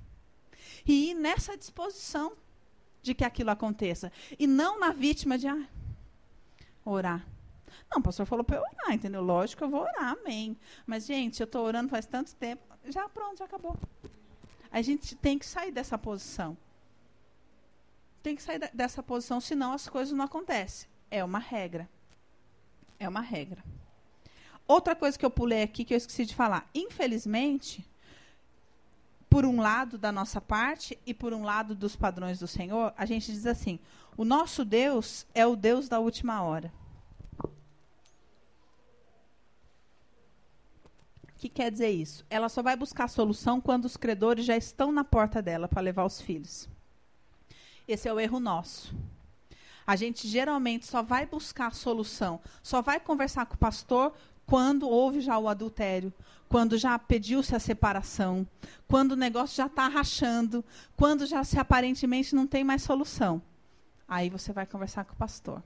[0.84, 2.34] E ir nessa disposição
[3.04, 4.12] de que aquilo aconteça.
[4.40, 5.68] E não na vítima de ah,
[6.84, 7.24] orar.
[7.92, 9.22] Não, o pastor falou para eu orar, entendeu?
[9.22, 10.58] Lógico, eu vou orar, amém.
[10.88, 12.73] Mas, gente, eu estou orando faz tanto tempo.
[12.86, 13.78] Já pronto, já acabou.
[14.72, 16.58] A gente tem que sair dessa posição.
[18.22, 20.90] Tem que sair dessa posição, senão as coisas não acontecem.
[21.12, 21.90] É uma regra.
[23.00, 23.64] É uma regra.
[24.68, 26.70] Outra coisa que eu pulei aqui que eu esqueci de falar.
[26.74, 27.86] Infelizmente,
[29.30, 33.06] por um lado da nossa parte e por um lado dos padrões do Senhor, a
[33.06, 33.80] gente diz assim:
[34.16, 36.72] o nosso Deus é o Deus da última hora.
[41.44, 42.26] Que quer dizer isso?
[42.30, 46.06] Ela só vai buscar solução quando os credores já estão na porta dela para levar
[46.06, 46.70] os filhos.
[47.86, 48.96] Esse é o erro nosso.
[49.86, 54.14] A gente geralmente só vai buscar solução, só vai conversar com o pastor
[54.46, 56.14] quando houve já o adultério,
[56.48, 58.48] quando já pediu-se a separação,
[58.88, 60.64] quando o negócio já está rachando,
[60.96, 63.42] quando já se aparentemente não tem mais solução.
[64.08, 65.62] Aí você vai conversar com o pastor.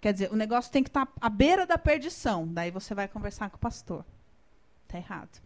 [0.00, 2.48] Quer dizer, o negócio tem que estar tá à beira da perdição.
[2.48, 4.02] Daí você vai conversar com o pastor.
[4.92, 5.40] Está errado.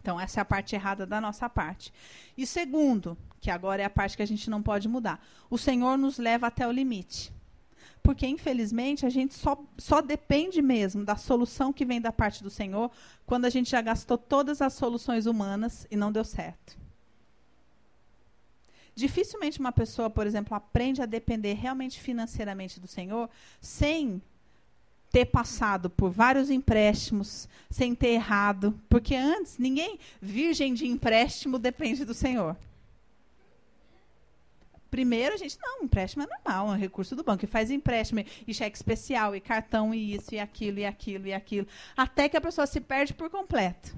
[0.00, 1.92] Então, essa é a parte errada da nossa parte.
[2.36, 5.96] E segundo, que agora é a parte que a gente não pode mudar, o Senhor
[5.96, 7.32] nos leva até o limite
[8.02, 12.48] porque infelizmente a gente só, só depende mesmo da solução que vem da parte do
[12.48, 12.88] Senhor
[13.26, 16.78] quando a gente já gastou todas as soluções humanas e não deu certo.
[18.94, 23.28] Dificilmente uma pessoa, por exemplo, aprende a depender realmente financeiramente do Senhor
[23.60, 24.22] sem
[25.16, 32.04] ter passado por vários empréstimos, sem ter errado, porque antes ninguém virgem de empréstimo depende
[32.04, 32.54] do Senhor.
[34.90, 37.46] Primeiro, a gente, não, empréstimo é normal, é um recurso do banco.
[37.46, 41.32] E faz empréstimo, e cheque especial, e cartão, e isso, e aquilo, e aquilo, e
[41.32, 41.66] aquilo.
[41.96, 43.96] Até que a pessoa se perde por completo.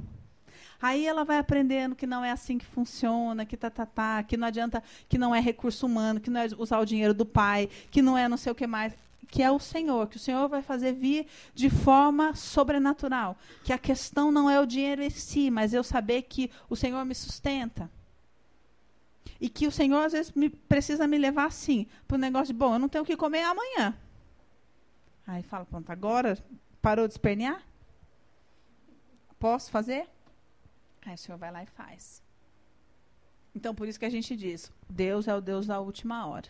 [0.81, 4.37] Aí ela vai aprendendo que não é assim que funciona, que tá, tá, tá, que
[4.37, 7.68] não adianta, que não é recurso humano, que não é usar o dinheiro do pai,
[7.90, 8.94] que não é não sei o que mais,
[9.28, 13.36] que é o Senhor, que o Senhor vai fazer vir de forma sobrenatural.
[13.62, 17.04] Que a questão não é o dinheiro em si, mas eu saber que o Senhor
[17.04, 17.90] me sustenta.
[19.40, 22.58] E que o Senhor, às vezes, me, precisa me levar assim, para o negócio de,
[22.58, 23.96] bom, eu não tenho o que comer amanhã.
[25.26, 26.36] Aí fala, pronto, agora
[26.80, 27.62] parou de espernear?
[29.38, 30.08] Posso fazer?
[31.04, 32.22] Aí o Senhor vai lá e faz.
[33.54, 36.48] Então, por isso que a gente diz, Deus é o Deus da última hora.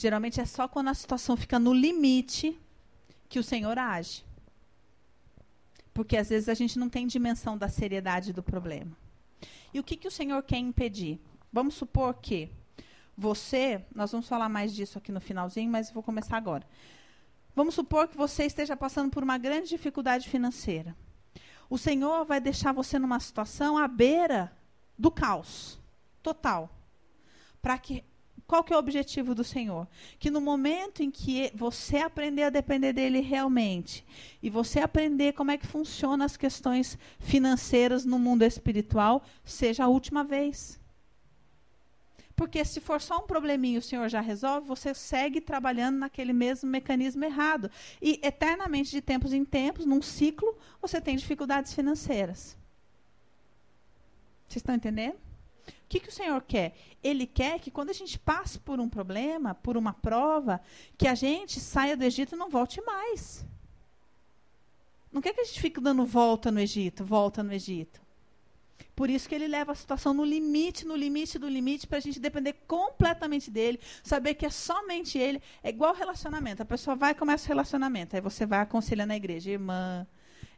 [0.00, 2.56] Geralmente é só quando a situação fica no limite
[3.28, 4.24] que o Senhor age.
[5.92, 8.96] Porque às vezes a gente não tem dimensão da seriedade do problema.
[9.74, 11.20] E o que, que o Senhor quer impedir?
[11.52, 12.48] Vamos supor que
[13.16, 16.64] você, nós vamos falar mais disso aqui no finalzinho, mas vou começar agora.
[17.52, 20.96] Vamos supor que você esteja passando por uma grande dificuldade financeira.
[21.68, 24.56] O Senhor vai deixar você numa situação à beira
[24.96, 25.76] do caos
[26.22, 26.70] total,
[27.60, 28.04] para que
[28.48, 29.86] qual que é o objetivo do Senhor?
[30.18, 34.02] Que no momento em que você aprender a depender dele realmente
[34.42, 39.88] e você aprender como é que funcionam as questões financeiras no mundo espiritual, seja a
[39.88, 40.80] última vez.
[42.34, 46.70] Porque se for só um probleminha o Senhor já resolve, você segue trabalhando naquele mesmo
[46.70, 47.70] mecanismo errado.
[48.00, 52.56] E eternamente, de tempos em tempos, num ciclo, você tem dificuldades financeiras.
[54.48, 55.27] Vocês estão entendendo?
[55.88, 56.76] O que, que o Senhor quer?
[57.02, 60.60] Ele quer que quando a gente passe por um problema, por uma prova,
[60.98, 63.42] que a gente saia do Egito e não volte mais.
[65.10, 68.02] Não quer que a gente fique dando volta no Egito, volta no Egito.
[68.94, 72.02] Por isso que ele leva a situação no limite, no limite do limite, para a
[72.02, 75.40] gente depender completamente dele, saber que é somente ele.
[75.62, 76.60] É igual relacionamento.
[76.60, 78.14] A pessoa vai e começa o relacionamento.
[78.14, 80.06] Aí você vai aconselhando na igreja, irmã,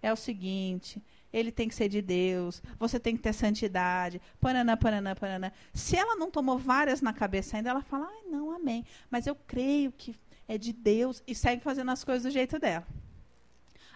[0.02, 1.00] é o seguinte,
[1.32, 5.52] ele tem que ser de Deus, você tem que ter santidade, pananã, pananã, pananã.
[5.72, 8.84] Se ela não tomou várias na cabeça ainda, ela fala, ai, não, amém.
[9.10, 10.16] Mas eu creio que
[10.48, 12.86] é de Deus e segue fazendo as coisas do jeito dela.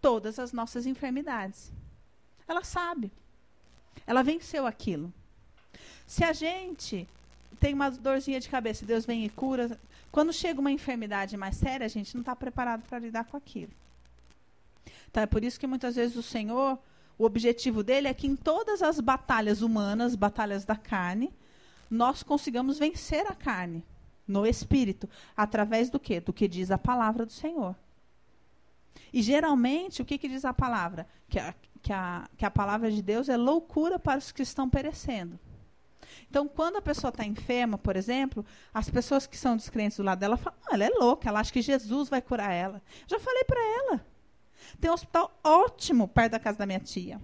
[0.00, 1.72] todas as nossas enfermidades.
[2.46, 3.12] Ela sabe.
[4.06, 5.12] Ela venceu aquilo.
[6.06, 7.06] Se a gente
[7.60, 9.78] tem uma dorzinha de cabeça, Deus vem e cura.
[10.10, 13.72] Quando chega uma enfermidade mais séria, a gente não está preparado para lidar com aquilo.
[15.10, 16.78] Então é por isso que muitas vezes o Senhor
[17.18, 21.34] o objetivo dele é que em todas as batalhas humanas, batalhas da carne,
[21.90, 23.84] nós consigamos vencer a carne
[24.26, 26.20] no espírito, através do quê?
[26.20, 27.74] Do que diz a palavra do Senhor.
[29.12, 31.06] E geralmente, o que, que diz a palavra?
[31.28, 34.68] Que a, que, a, que a palavra de Deus é loucura para os que estão
[34.68, 35.38] perecendo.
[36.30, 40.18] Então, quando a pessoa está enferma, por exemplo, as pessoas que são descrentes do lado
[40.18, 42.82] dela falam: ah, ela é louca, ela acha que Jesus vai curar ela.
[43.06, 44.06] Já falei para ela.
[44.80, 47.20] Tem um hospital ótimo perto da casa da minha tia.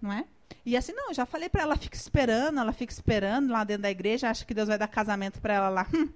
[0.00, 0.24] Não é?
[0.64, 3.90] E assim, não, já falei para ela, fica esperando, ela fica esperando lá dentro da
[3.90, 5.86] igreja, acha que Deus vai dar casamento para ela lá.
[5.94, 6.08] Hum.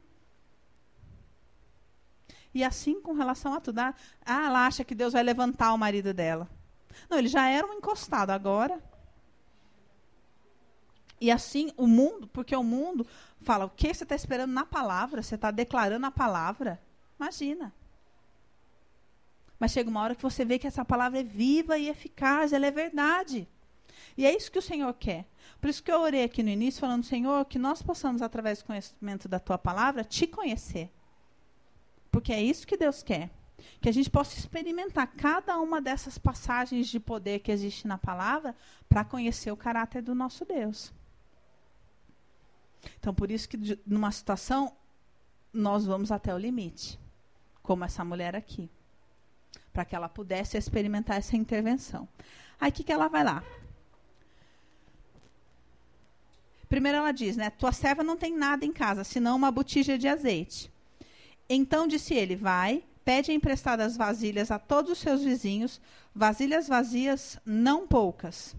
[2.53, 3.79] E assim com relação a tudo.
[3.79, 6.49] Ah, ela acha que Deus vai levantar o marido dela.
[7.09, 8.83] Não, ele já era um encostado agora.
[11.21, 13.07] E assim o mundo, porque o mundo
[13.43, 15.23] fala, o que você está esperando na palavra?
[15.23, 16.81] Você está declarando a palavra?
[17.19, 17.73] Imagina.
[19.59, 22.67] Mas chega uma hora que você vê que essa palavra é viva e eficaz, ela
[22.67, 23.47] é verdade.
[24.17, 25.27] E é isso que o Senhor quer.
[25.61, 28.65] Por isso que eu orei aqui no início, falando, Senhor, que nós possamos, através do
[28.65, 30.91] conhecimento da tua palavra, te conhecer.
[32.11, 33.31] Porque é isso que Deus quer.
[33.81, 38.55] Que a gente possa experimentar cada uma dessas passagens de poder que existe na palavra
[38.89, 40.93] para conhecer o caráter do nosso Deus.
[42.99, 44.75] Então, por isso que numa situação
[45.53, 46.99] nós vamos até o limite,
[47.63, 48.71] como essa mulher aqui
[49.73, 52.09] para que ela pudesse experimentar essa intervenção.
[52.61, 53.43] Aí o que, que ela vai lá?
[56.69, 57.51] Primeiro ela diz, né?
[57.51, 60.71] Tua serva não tem nada em casa, senão uma botija de azeite.
[61.51, 65.79] Então disse ele: Vai, pede emprestadas vasilhas a todos os seus vizinhos,
[66.15, 68.57] vasilhas vazias, não poucas.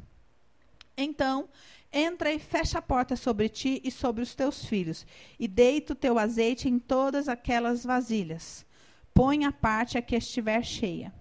[0.96, 1.50] Então
[1.92, 5.08] entra e fecha a porta sobre ti e sobre os teus filhos,
[5.40, 8.66] e deita o teu azeite em todas aquelas vasilhas
[9.14, 11.14] põe a parte a que estiver cheia.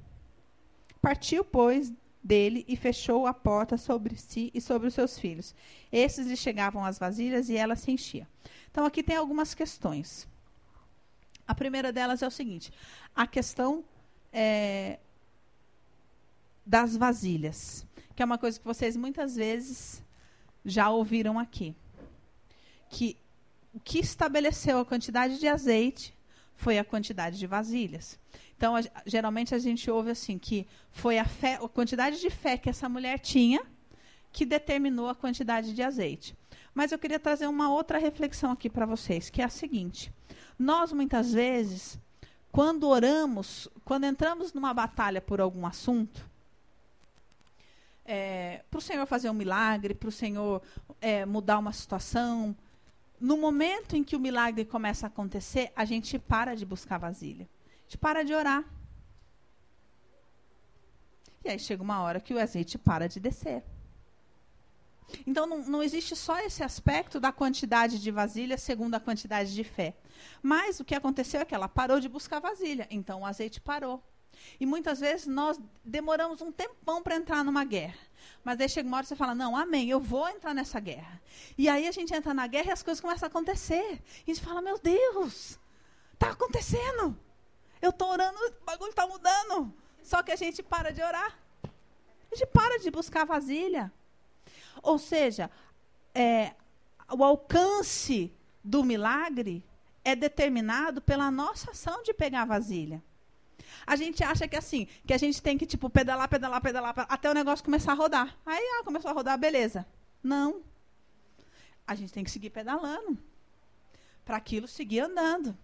[1.00, 5.54] Partiu, pois, dele e fechou a porta sobre si e sobre os seus filhos.
[5.90, 8.28] Esses lhe chegavam as vasilhas e ela se enchia.
[8.70, 10.28] Então, aqui tem algumas questões.
[11.50, 12.72] A primeira delas é o seguinte:
[13.12, 13.84] a questão
[14.32, 15.00] é,
[16.64, 17.84] das vasilhas,
[18.14, 20.00] que é uma coisa que vocês muitas vezes
[20.64, 21.74] já ouviram aqui.
[22.88, 23.16] Que
[23.74, 26.14] o que estabeleceu a quantidade de azeite
[26.54, 28.16] foi a quantidade de vasilhas.
[28.56, 32.56] Então, a, geralmente a gente ouve assim que foi a, fé, a quantidade de fé
[32.56, 33.60] que essa mulher tinha
[34.32, 36.36] que determinou a quantidade de azeite.
[36.74, 40.12] Mas eu queria trazer uma outra reflexão aqui para vocês, que é a seguinte:
[40.58, 41.98] nós muitas vezes,
[42.52, 46.28] quando oramos, quando entramos numa batalha por algum assunto,
[48.04, 50.62] é, para o Senhor fazer um milagre, para o Senhor
[51.00, 52.56] é, mudar uma situação,
[53.20, 57.46] no momento em que o milagre começa a acontecer, a gente para de buscar vasilha.
[57.46, 58.64] A gente para de orar.
[61.44, 63.62] E aí chega uma hora que o azeite para de descer.
[65.26, 69.64] Então não, não existe só esse aspecto da quantidade de vasilha segundo a quantidade de
[69.64, 69.96] fé.
[70.42, 72.86] Mas o que aconteceu é que ela parou de buscar vasilha.
[72.90, 74.02] Então o azeite parou.
[74.58, 77.98] E muitas vezes nós demoramos um tempão para entrar numa guerra.
[78.44, 81.20] Mas aí chega uma hora que você fala, não, amém, eu vou entrar nessa guerra.
[81.56, 84.02] E aí a gente entra na guerra e as coisas começam a acontecer.
[84.26, 85.58] E a gente fala, meu Deus,
[86.14, 87.18] está acontecendo.
[87.80, 89.72] Eu estou orando, o bagulho está mudando.
[90.02, 91.38] Só que a gente para de orar.
[91.64, 93.92] A gente para de buscar vasilha.
[94.82, 95.50] Ou seja,
[96.14, 96.52] é,
[97.10, 99.64] o alcance do milagre
[100.04, 103.02] é determinado pela nossa ação de pegar a vasilha.
[103.86, 107.30] A gente acha que assim, que a gente tem que tipo pedalar, pedalar, pedalar até
[107.30, 108.36] o negócio começar a rodar.
[108.44, 109.86] Aí ah, começou a rodar, beleza.
[110.22, 110.62] Não.
[111.86, 113.18] A gente tem que seguir pedalando
[114.24, 115.56] para aquilo seguir andando.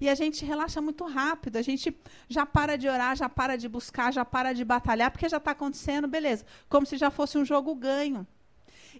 [0.00, 1.96] E a gente relaxa muito rápido, a gente
[2.28, 5.52] já para de orar, já para de buscar, já para de batalhar, porque já está
[5.52, 6.44] acontecendo, beleza.
[6.68, 8.26] Como se já fosse um jogo ganho.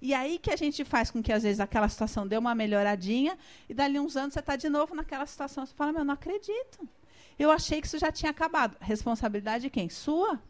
[0.01, 3.37] E aí que a gente faz com que, às vezes, aquela situação dê uma melhoradinha,
[3.69, 5.65] e dali uns anos você está de novo naquela situação.
[5.65, 6.89] Você fala, meu, não acredito.
[7.39, 8.77] Eu achei que isso já tinha acabado.
[8.81, 9.89] Responsabilidade de quem?
[9.89, 10.41] Sua.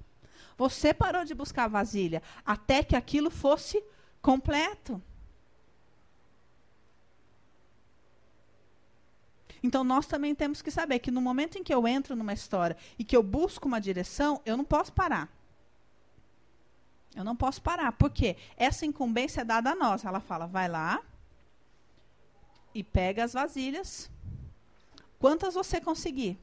[0.56, 3.82] Você parou de buscar vasilha até que aquilo fosse
[4.22, 5.02] completo.
[9.66, 12.76] Então nós também temos que saber que no momento em que eu entro numa história
[12.96, 15.28] e que eu busco uma direção, eu não posso parar.
[17.16, 20.04] Eu não posso parar, porque essa incumbência é dada a nós.
[20.04, 21.02] Ela fala: vai lá
[22.72, 24.08] e pega as vasilhas.
[25.18, 26.38] Quantas você conseguir?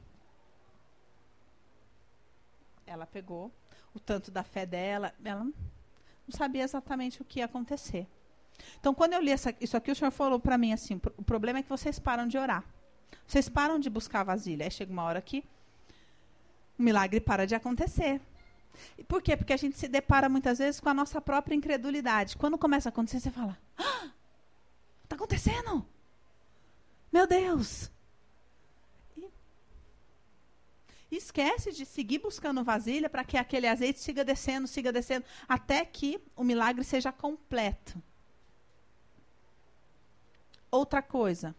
[2.86, 3.50] Ela pegou
[3.94, 5.54] o tanto da fé dela, ela não
[6.28, 8.06] sabia exatamente o que ia acontecer.
[8.78, 11.60] Então, quando eu li essa, isso aqui, o senhor falou para mim assim: o problema
[11.60, 12.73] é que vocês param de orar.
[13.26, 14.64] Vocês param de buscar a vasilha.
[14.64, 15.44] Aí chega uma hora que
[16.78, 18.20] o milagre para de acontecer.
[18.98, 19.36] E por quê?
[19.36, 22.36] Porque a gente se depara muitas vezes com a nossa própria incredulidade.
[22.36, 24.10] Quando começa a acontecer, você fala: ah,
[25.04, 25.86] está acontecendo?
[27.12, 27.90] Meu Deus!
[31.14, 35.84] E esquece de seguir buscando vasilha para que aquele azeite siga descendo, siga descendo, até
[35.84, 38.02] que o milagre seja completo.
[40.72, 41.54] Outra coisa,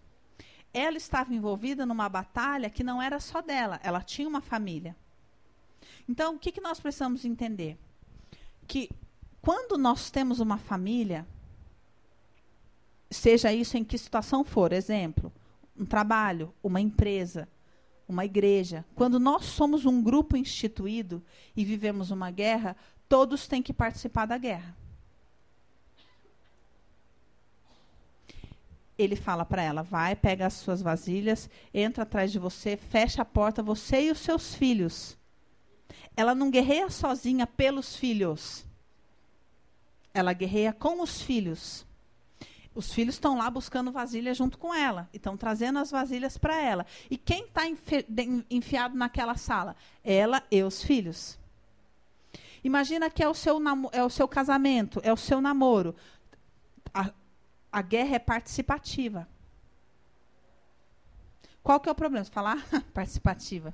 [0.78, 4.93] ela estava envolvida numa batalha que não era só dela, ela tinha uma família.
[6.07, 7.78] Então, o que, que nós precisamos entender?
[8.67, 8.89] Que
[9.41, 11.26] quando nós temos uma família,
[13.09, 15.32] seja isso em que situação for, exemplo,
[15.80, 17.47] um trabalho, uma empresa,
[18.05, 21.23] uma igreja, quando nós somos um grupo instituído
[21.55, 22.76] e vivemos uma guerra,
[23.07, 24.76] todos têm que participar da guerra.
[28.97, 33.25] Ele fala para ela: vai, pega as suas vasilhas, entra atrás de você, fecha a
[33.25, 35.17] porta, você e os seus filhos.
[36.15, 38.65] Ela não guerreia sozinha pelos filhos.
[40.13, 41.85] Ela guerreia com os filhos.
[42.73, 45.09] Os filhos estão lá buscando vasilha junto com ela.
[45.13, 46.85] E estão trazendo as vasilhas para ela.
[47.09, 47.63] E quem está
[48.49, 49.75] enfiado naquela sala?
[50.03, 51.37] Ela e os filhos.
[52.63, 53.59] Imagina que é o seu,
[53.91, 55.95] é o seu casamento, é o seu namoro.
[56.93, 57.11] A,
[57.76, 59.28] a guerra é participativa.
[61.61, 62.23] Qual que é o problema?
[62.23, 63.73] Você falar participativa.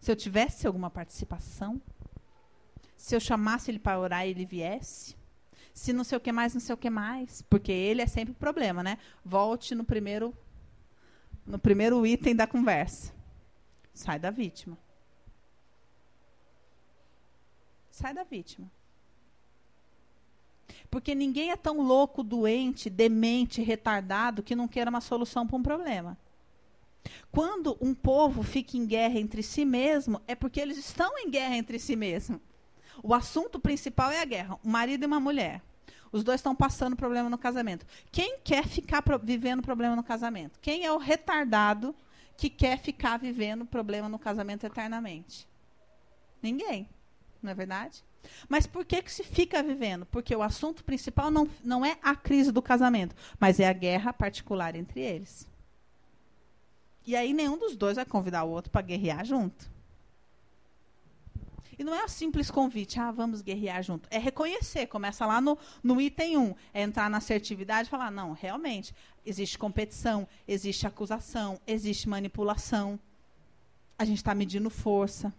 [0.00, 1.78] Se eu tivesse alguma participação,
[2.96, 5.14] se eu chamasse ele para orar e ele viesse,
[5.74, 8.32] se não sei o que mais, não sei o que mais, porque ele é sempre
[8.32, 8.96] problema, né?
[9.22, 10.34] Volte no primeiro
[11.44, 13.12] no primeiro item da conversa.
[13.92, 14.78] Sai da vítima.
[17.90, 18.70] Sai da vítima.
[20.92, 25.62] Porque ninguém é tão louco, doente, demente, retardado que não queira uma solução para um
[25.62, 26.18] problema.
[27.32, 31.56] Quando um povo fica em guerra entre si mesmo, é porque eles estão em guerra
[31.56, 32.38] entre si mesmo.
[33.02, 35.62] O assunto principal é a guerra, um marido e uma mulher.
[36.12, 37.86] Os dois estão passando problema no casamento.
[38.10, 40.60] Quem quer ficar vivendo problema no casamento?
[40.60, 41.96] Quem é o retardado
[42.36, 45.48] que quer ficar vivendo problema no casamento eternamente?
[46.42, 46.86] Ninguém.
[47.42, 48.04] Não é verdade?
[48.48, 50.06] Mas por que, que se fica vivendo?
[50.06, 54.12] Porque o assunto principal não, não é a crise do casamento, mas é a guerra
[54.12, 55.48] particular entre eles.
[57.06, 59.70] E aí nenhum dos dois vai convidar o outro para guerrear junto.
[61.78, 64.08] E não é um simples convite, ah, vamos guerrear junto.
[64.10, 68.32] É reconhecer, começa lá no, no item 1, é entrar na assertividade e falar, não,
[68.32, 68.94] realmente,
[69.24, 73.00] existe competição, existe acusação, existe manipulação.
[73.98, 75.34] A gente está medindo força.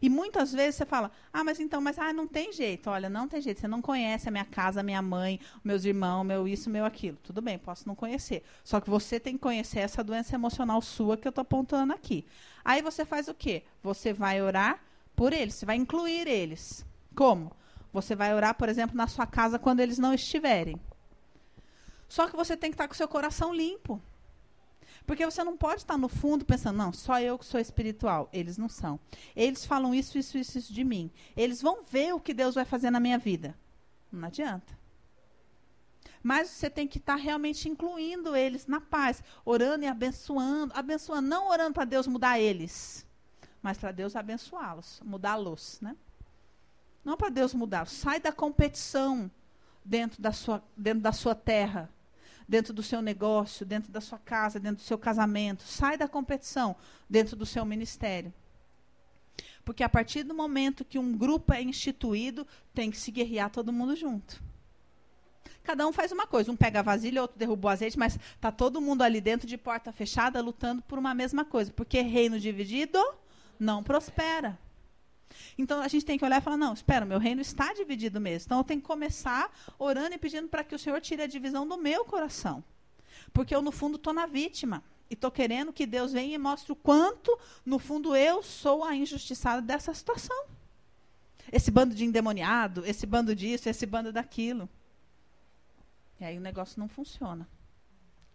[0.00, 2.90] E muitas vezes você fala, ah, mas então, mas ah, não tem jeito.
[2.90, 3.60] Olha, não tem jeito.
[3.60, 7.16] Você não conhece a minha casa, a minha mãe, meus irmãos, meu isso, meu aquilo.
[7.22, 8.42] Tudo bem, posso não conhecer.
[8.64, 12.26] Só que você tem que conhecer essa doença emocional sua que eu estou apontando aqui.
[12.64, 13.62] Aí você faz o quê?
[13.82, 14.80] Você vai orar
[15.14, 16.84] por eles, você vai incluir eles.
[17.14, 17.52] Como?
[17.92, 20.78] Você vai orar, por exemplo, na sua casa quando eles não estiverem.
[22.08, 24.00] Só que você tem que estar com o seu coração limpo.
[25.06, 28.28] Porque você não pode estar no fundo pensando, não, só eu que sou espiritual.
[28.32, 28.98] Eles não são.
[29.36, 31.10] Eles falam isso, isso, isso, isso de mim.
[31.36, 33.56] Eles vão ver o que Deus vai fazer na minha vida.
[34.10, 34.76] Não adianta.
[36.22, 41.48] Mas você tem que estar realmente incluindo eles na paz, orando e abençoando, abençoando, não
[41.48, 43.06] orando para Deus mudar eles,
[43.62, 45.96] mas para Deus abençoá-los, mudá-los, né?
[47.04, 47.86] Não para Deus mudar.
[47.86, 49.30] Sai da competição
[49.84, 51.88] dentro da sua, dentro da sua terra
[52.48, 55.62] dentro do seu negócio, dentro da sua casa, dentro do seu casamento.
[55.64, 56.76] Sai da competição
[57.08, 58.32] dentro do seu ministério.
[59.64, 63.72] Porque a partir do momento que um grupo é instituído, tem que se guerrear todo
[63.72, 64.40] mundo junto.
[65.64, 66.52] cada um faz uma coisa.
[66.52, 69.58] Um pega a vasilha, outro derruba o azeite, mas tá todo mundo ali dentro de
[69.58, 71.72] porta fechada lutando por uma mesma coisa.
[71.72, 73.02] Porque reino dividido
[73.58, 74.56] não prospera.
[75.58, 78.46] Então a gente tem que olhar e falar: não, espera, meu reino está dividido mesmo.
[78.46, 81.66] Então eu tenho que começar orando e pedindo para que o Senhor tire a divisão
[81.66, 82.62] do meu coração.
[83.32, 84.82] Porque eu, no fundo, estou na vítima.
[85.08, 88.94] E estou querendo que Deus venha e mostre o quanto, no fundo, eu sou a
[88.94, 90.46] injustiçada dessa situação.
[91.52, 94.68] Esse bando de endemoniado, esse bando disso, esse bando daquilo.
[96.18, 97.48] E aí o negócio não funciona.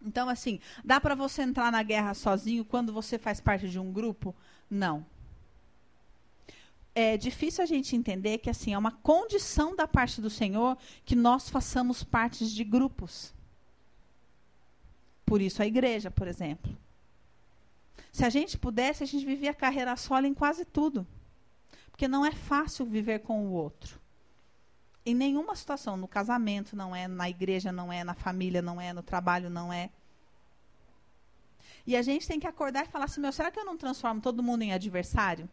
[0.02, 3.91] Então, assim, dá para você entrar na guerra sozinho quando você faz parte de um
[3.91, 4.36] grupo?
[4.70, 5.06] Não.
[6.93, 11.15] É difícil a gente entender que assim é uma condição da parte do Senhor que
[11.15, 13.33] nós façamos parte de grupos.
[15.25, 16.77] Por isso a igreja, por exemplo.
[18.11, 21.07] Se a gente pudesse, a gente vivia carreira solo em quase tudo.
[21.89, 23.99] Porque não é fácil viver com o outro.
[25.05, 28.91] Em nenhuma situação, no casamento não é, na igreja não é, na família não é,
[28.91, 29.89] no trabalho não é.
[31.87, 34.21] E a gente tem que acordar e falar assim: meu, será que eu não transformo
[34.21, 35.49] todo mundo em adversário?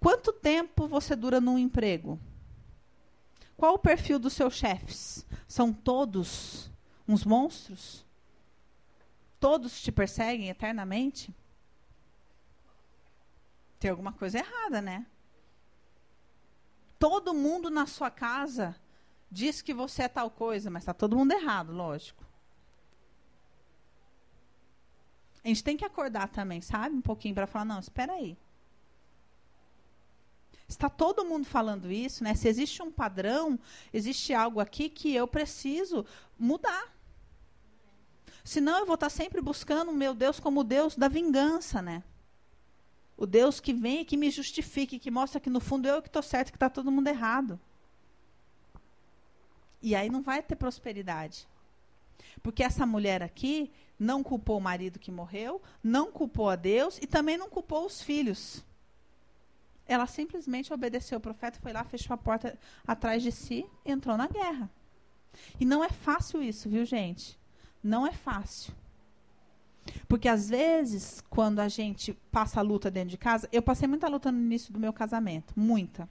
[0.00, 2.18] Quanto tempo você dura num emprego?
[3.56, 5.24] Qual o perfil dos seus chefes?
[5.46, 6.70] São todos
[7.06, 8.04] uns monstros?
[9.42, 11.34] todos te perseguem eternamente?
[13.80, 15.04] Tem alguma coisa errada, né?
[16.96, 18.76] Todo mundo na sua casa
[19.28, 22.24] diz que você é tal coisa, mas está todo mundo errado, lógico.
[25.44, 26.94] A gente tem que acordar também, sabe?
[26.94, 28.38] Um pouquinho para falar, não, espera aí.
[30.72, 32.34] Está todo mundo falando isso, né?
[32.34, 33.58] Se existe um padrão,
[33.92, 36.04] existe algo aqui que eu preciso
[36.38, 36.90] mudar.
[38.42, 42.02] Senão eu vou estar sempre buscando o meu Deus como o Deus da vingança, né?
[43.16, 46.08] O Deus que vem e que me justifique, que mostra que no fundo eu que
[46.08, 47.60] estou certo, que está todo mundo errado.
[49.82, 51.46] E aí não vai ter prosperidade.
[52.42, 57.06] Porque essa mulher aqui não culpou o marido que morreu, não culpou a Deus e
[57.06, 58.64] também não culpou os filhos.
[59.86, 64.26] Ela simplesmente obedeceu o profeta, foi lá, fechou a porta atrás de si, entrou na
[64.26, 64.70] guerra.
[65.58, 67.38] E não é fácil isso, viu, gente?
[67.82, 68.74] Não é fácil.
[70.08, 74.08] Porque às vezes, quando a gente passa a luta dentro de casa, eu passei muita
[74.08, 75.52] luta no início do meu casamento.
[75.56, 76.08] Muita.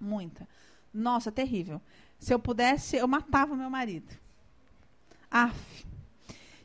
[0.00, 0.48] Muita.
[0.92, 1.80] Nossa, terrível.
[2.18, 4.16] Se eu pudesse, eu matava meu marido.
[5.30, 5.86] Af.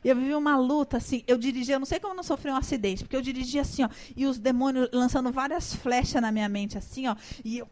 [0.04, 2.56] Eu vivi uma luta, assim, eu dirigia, eu não sei como eu não sofri um
[2.56, 6.78] acidente, porque eu dirigia assim, ó, e os demônios lançando várias flechas na minha mente,
[6.78, 7.68] assim, ó, e eu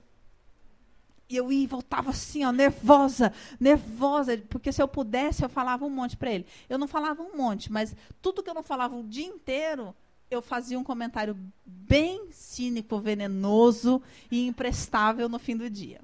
[1.29, 5.85] e eu ia e voltava assim, ó, nervosa, nervosa, porque se eu pudesse, eu falava
[5.85, 6.47] um monte para ele.
[6.69, 9.93] Eu não falava um monte, mas tudo que eu não falava o dia inteiro,
[10.31, 14.01] eu fazia um comentário bem cínico, venenoso
[14.31, 16.01] e imprestável no fim do dia.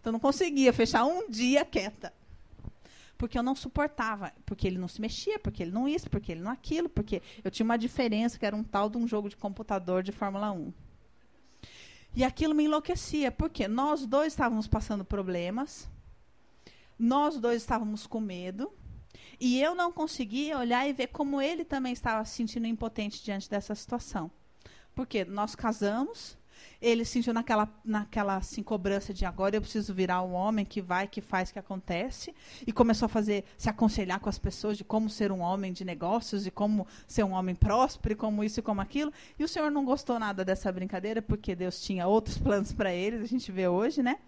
[0.00, 2.12] Então não conseguia fechar um dia quieta.
[3.16, 6.42] Porque eu não suportava, porque ele não se mexia, porque ele não isso, porque ele
[6.42, 9.36] não aquilo, porque eu tinha uma diferença que era um tal de um jogo de
[9.36, 10.72] computador de Fórmula 1.
[12.14, 15.88] E aquilo me enlouquecia, porque nós dois estávamos passando problemas,
[16.98, 18.72] nós dois estávamos com medo,
[19.38, 23.50] e eu não conseguia olhar e ver como ele também estava se sentindo impotente diante
[23.50, 24.30] dessa situação.
[24.94, 26.38] Porque nós casamos,
[26.80, 31.06] ele sentiu naquela, naquela assim, cobrança de agora eu preciso virar um homem que vai,
[31.06, 32.34] que faz, que acontece.
[32.66, 35.84] E começou a fazer, se aconselhar com as pessoas de como ser um homem de
[35.84, 39.12] negócios e como ser um homem próspero e como isso e como aquilo.
[39.38, 43.16] E o senhor não gostou nada dessa brincadeira, porque Deus tinha outros planos para ele,
[43.16, 44.18] a gente vê hoje, né?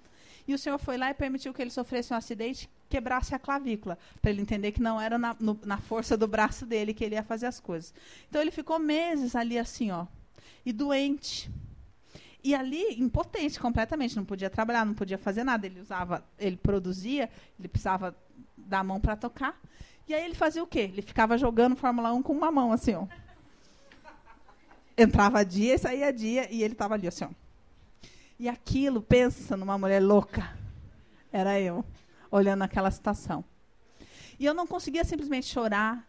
[0.47, 3.99] E o senhor foi lá e permitiu que ele sofresse um acidente, quebrasse a clavícula,
[4.23, 7.17] para ele entender que não era na, no, na força do braço dele que ele
[7.17, 7.93] ia fazer as coisas.
[8.31, 10.07] Então ele ficou meses ali assim, ó,
[10.65, 11.51] e doente
[12.49, 15.67] e ali, impotente completamente, não podia trabalhar, não podia fazer nada.
[15.67, 17.29] Ele usava, ele produzia,
[17.59, 18.17] ele precisava
[18.57, 19.61] da mão para tocar.
[20.09, 20.79] E aí ele fazia o quê?
[20.91, 23.07] Ele ficava jogando Fórmula 1 com uma mão, assim, ó.
[24.97, 27.31] Entrava dia e saía dia, e ele estava ali, assim, ó.
[28.39, 30.57] E aquilo, pensa numa mulher louca.
[31.31, 31.85] Era eu,
[32.31, 33.45] olhando aquela situação.
[34.39, 36.03] E eu não conseguia simplesmente chorar.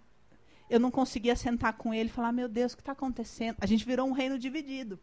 [0.69, 3.57] Eu não conseguia sentar com ele e falar: Meu Deus, o que está acontecendo?
[3.59, 4.97] A gente virou um reino dividido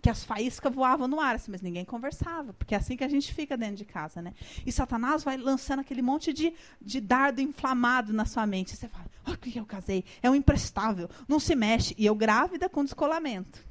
[0.00, 3.08] que as faíscas voavam no ar, assim, mas ninguém conversava, porque é assim que a
[3.08, 4.34] gente fica dentro de casa, né?
[4.64, 8.76] E Satanás vai lançando aquele monte de, de dardo inflamado na sua mente.
[8.76, 11.94] Você fala, olha o que eu casei, é um imprestável, não se mexe.
[11.98, 13.70] E eu grávida com descolamento.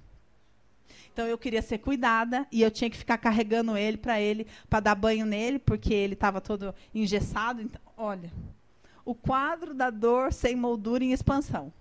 [1.11, 4.79] Então eu queria ser cuidada e eu tinha que ficar carregando ele para ele, para
[4.79, 7.61] dar banho nele, porque ele estava todo engessado.
[7.61, 8.31] Então, olha,
[9.03, 11.73] o quadro da dor sem moldura em expansão.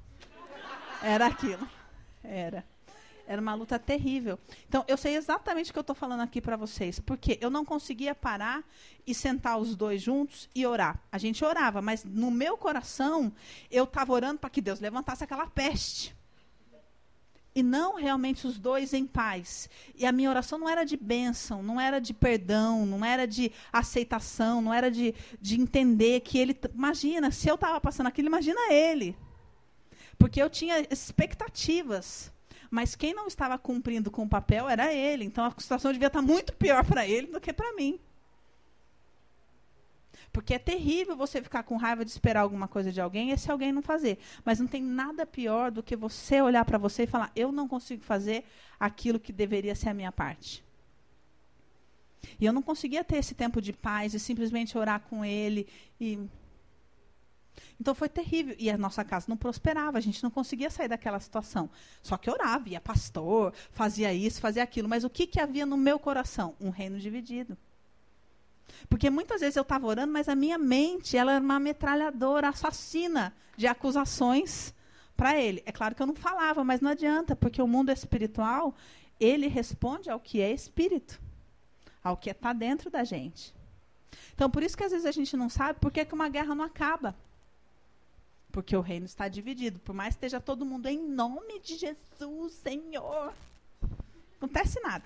[1.02, 1.68] Era aquilo.
[2.24, 2.64] Era.
[3.28, 4.38] Era uma luta terrível.
[4.66, 6.98] Então, eu sei exatamente o que eu estou falando aqui para vocês.
[6.98, 8.64] Porque eu não conseguia parar
[9.06, 10.98] e sentar os dois juntos e orar.
[11.12, 13.30] A gente orava, mas no meu coração,
[13.70, 16.16] eu estava orando para que Deus levantasse aquela peste.
[17.54, 19.68] E não realmente os dois em paz.
[19.94, 23.52] E a minha oração não era de bênção, não era de perdão, não era de
[23.70, 26.58] aceitação, não era de, de entender que ele.
[26.72, 29.14] Imagina, se eu estava passando aquilo, imagina ele.
[30.18, 32.32] Porque eu tinha expectativas.
[32.70, 35.24] Mas quem não estava cumprindo com o papel era ele.
[35.24, 37.98] Então a situação devia estar muito pior para ele do que para mim.
[40.32, 43.50] Porque é terrível você ficar com raiva de esperar alguma coisa de alguém e se
[43.50, 44.18] alguém não fazer.
[44.44, 47.66] Mas não tem nada pior do que você olhar para você e falar: eu não
[47.66, 48.44] consigo fazer
[48.78, 50.62] aquilo que deveria ser a minha parte.
[52.38, 55.66] E eu não conseguia ter esse tempo de paz e simplesmente orar com ele
[56.00, 56.18] e
[57.80, 58.54] então foi terrível.
[58.58, 61.70] E a nossa casa não prosperava, a gente não conseguia sair daquela situação.
[62.02, 64.88] Só que orava, ia pastor, fazia isso, fazia aquilo.
[64.88, 66.54] Mas o que, que havia no meu coração?
[66.60, 67.56] Um reino dividido.
[68.88, 73.34] Porque muitas vezes eu estava orando, mas a minha mente ela era uma metralhadora assassina
[73.56, 74.74] de acusações
[75.16, 75.62] para ele.
[75.66, 78.74] É claro que eu não falava, mas não adianta, porque o mundo espiritual,
[79.18, 81.20] ele responde ao que é espírito,
[82.02, 83.54] ao que está dentro da gente.
[84.34, 86.54] Então, por isso que às vezes a gente não sabe por que, que uma guerra
[86.54, 87.16] não acaba.
[88.50, 89.78] Porque o reino está dividido.
[89.80, 93.32] Por mais que esteja todo mundo em nome de Jesus, Senhor.
[94.36, 95.04] Acontece nada.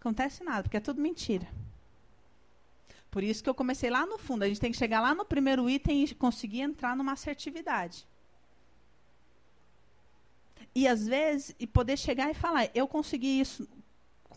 [0.00, 1.48] Acontece nada, porque é tudo mentira.
[3.10, 4.42] Por isso que eu comecei lá no fundo.
[4.42, 8.06] A gente tem que chegar lá no primeiro item e conseguir entrar numa assertividade.
[10.74, 13.66] E às vezes, e poder chegar e falar, eu consegui isso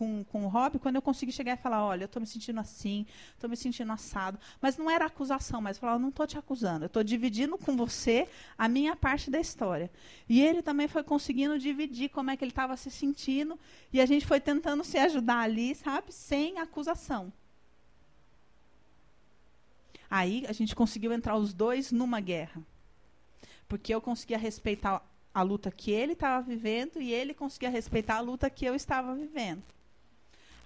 [0.00, 2.58] com, com o Rob, quando eu consegui chegar e falar, olha, eu estou me sentindo
[2.58, 4.38] assim, estou me sentindo assado.
[4.58, 8.26] Mas não era acusação, mas eu não estou te acusando, eu estou dividindo com você
[8.56, 9.90] a minha parte da história.
[10.26, 13.60] E ele também foi conseguindo dividir como é que ele estava se sentindo,
[13.92, 17.30] e a gente foi tentando se ajudar ali, sabe, sem acusação.
[20.10, 22.62] Aí a gente conseguiu entrar os dois numa guerra.
[23.68, 28.20] Porque eu conseguia respeitar a luta que ele estava vivendo e ele conseguia respeitar a
[28.20, 29.62] luta que eu estava vivendo.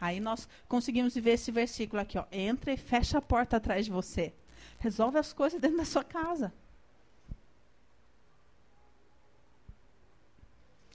[0.05, 2.27] Aí nós conseguimos ver esse versículo aqui, ó.
[2.31, 4.35] Entra e fecha a porta atrás de você.
[4.79, 6.53] Resolve as coisas dentro da sua casa.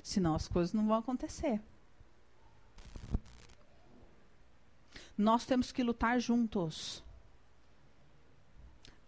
[0.03, 1.59] Senão as coisas não vão acontecer.
[5.17, 7.03] Nós temos que lutar juntos.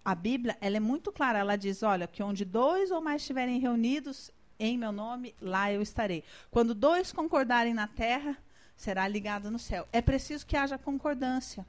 [0.04, 3.60] A Bíblia, ela é muito clara, ela diz, olha, que onde dois ou mais estiverem
[3.60, 6.24] reunidos em meu nome, lá eu estarei.
[6.50, 8.36] Quando dois concordarem na terra,
[8.82, 9.88] será ligado no céu.
[9.92, 11.64] É preciso que haja concordância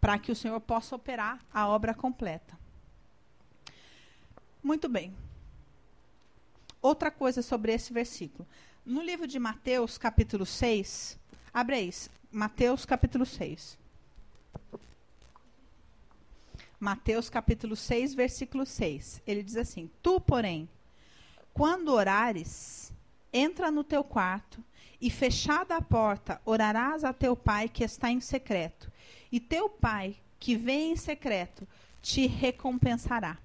[0.00, 2.56] para que o Senhor possa operar a obra completa.
[4.62, 5.12] Muito bem.
[6.80, 8.46] Outra coisa sobre esse versículo.
[8.86, 11.18] No livro de Mateus, capítulo 6,
[11.52, 11.92] abre aí,
[12.30, 13.76] Mateus, capítulo 6.
[16.78, 19.20] Mateus, capítulo 6, versículo 6.
[19.26, 20.68] Ele diz assim: Tu, porém,
[21.52, 22.92] quando orares,
[23.38, 24.62] entra no teu quarto
[25.00, 28.90] e fechada a porta, orarás a teu pai que está em secreto.
[29.30, 31.66] E teu pai, que vem em secreto,
[32.02, 33.38] te recompensará.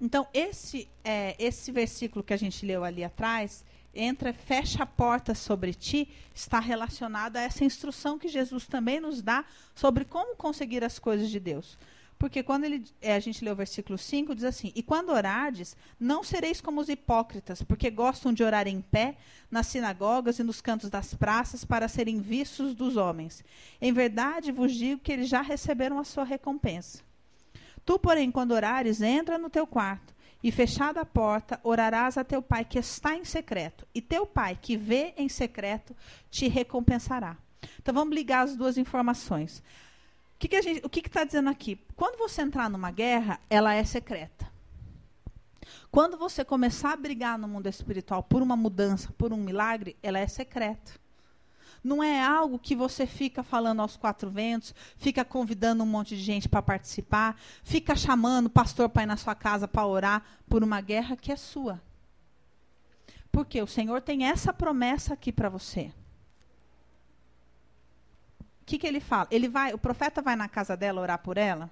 [0.00, 3.64] Então, esse, é, esse versículo que a gente leu ali atrás,
[3.94, 9.22] entra, fecha a porta sobre ti, está relacionado a essa instrução que Jesus também nos
[9.22, 11.78] dá sobre como conseguir as coisas de Deus.
[12.18, 15.76] Porque quando ele, é, a gente lê o versículo 5, diz assim: E quando orardes,
[15.98, 19.16] não sereis como os hipócritas, porque gostam de orar em pé,
[19.50, 23.44] nas sinagogas e nos cantos das praças, para serem vistos dos homens.
[23.80, 27.02] Em verdade vos digo que eles já receberam a sua recompensa.
[27.84, 32.42] Tu, porém, quando orares, entra no teu quarto, e fechada a porta, orarás a teu
[32.42, 35.94] pai que está em secreto, e teu pai que vê em secreto
[36.30, 37.36] te recompensará.
[37.80, 39.62] Então vamos ligar as duas informações
[40.44, 41.80] que, que a gente, o que está dizendo aqui?
[41.96, 44.52] Quando você entrar numa guerra, ela é secreta.
[45.90, 50.18] Quando você começar a brigar no mundo espiritual por uma mudança, por um milagre, ela
[50.18, 50.92] é secreta.
[51.82, 56.22] Não é algo que você fica falando aos quatro ventos, fica convidando um monte de
[56.22, 60.62] gente para participar, fica chamando o pastor para ir na sua casa para orar por
[60.62, 61.80] uma guerra que é sua.
[63.32, 65.90] Porque o Senhor tem essa promessa aqui para você
[68.64, 69.28] que, que ele fala?
[69.30, 71.70] Ele vai, o profeta vai na casa dela orar por ela?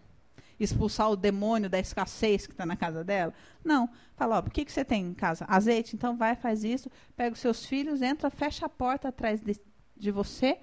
[0.60, 3.32] Expulsar o demônio da escassez que está na casa dela?
[3.64, 3.88] Não.
[4.14, 5.44] Fala, ó, o que, que você tem em casa?
[5.48, 5.96] Azeite?
[5.96, 9.58] Então vai, faz isso, pega os seus filhos, entra, fecha a porta atrás de,
[9.96, 10.58] de você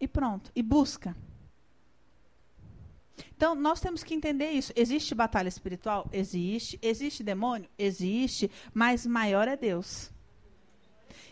[0.00, 0.52] e pronto.
[0.54, 1.16] E busca.
[3.36, 4.72] Então, nós temos que entender isso.
[4.76, 6.08] Existe batalha espiritual?
[6.12, 6.78] Existe.
[6.82, 7.68] Existe demônio?
[7.78, 8.50] Existe.
[8.72, 10.10] Mas maior é Deus.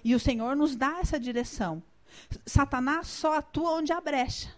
[0.03, 1.83] E o Senhor nos dá essa direção.
[2.47, 4.55] Satanás só atua onde há brecha.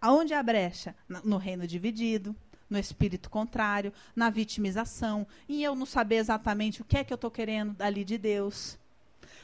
[0.00, 0.94] Aonde há brecha?
[1.24, 2.34] No reino dividido,
[2.70, 7.16] no espírito contrário, na vitimização, em eu não saber exatamente o que é que eu
[7.16, 8.78] estou querendo ali de Deus.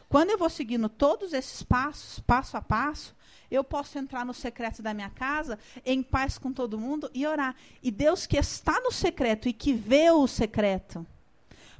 [0.09, 3.14] Quando eu vou seguindo todos esses passos, passo a passo,
[3.51, 7.55] eu posso entrar no secreto da minha casa, em paz com todo mundo e orar.
[7.82, 11.05] E Deus que está no secreto e que vê o secreto.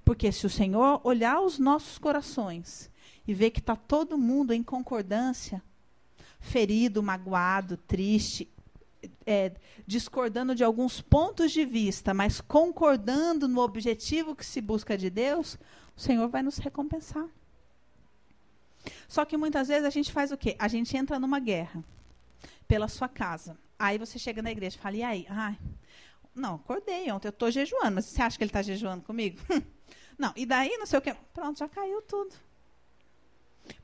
[0.05, 2.91] Porque se o Senhor olhar os nossos corações
[3.27, 5.63] e ver que está todo mundo em concordância,
[6.39, 8.49] ferido, magoado, triste,
[9.27, 9.53] é,
[9.87, 15.59] discordando de alguns pontos de vista, mas concordando no objetivo que se busca de Deus,
[15.97, 17.27] o Senhor vai nos recompensar.
[19.09, 20.55] Só que muitas vezes a gente faz o quê?
[20.59, 21.85] A gente entra numa guerra
[22.69, 23.59] pela sua casa.
[23.79, 25.27] Aí você chega na igreja e fala, e aí?
[25.29, 25.59] Ai,
[26.35, 29.41] não, acordei ontem, eu estou jejuando, mas você acha que ele está jejuando comigo?
[30.19, 31.17] não, e daí não sei o quê.
[31.33, 32.35] Pronto, já caiu tudo.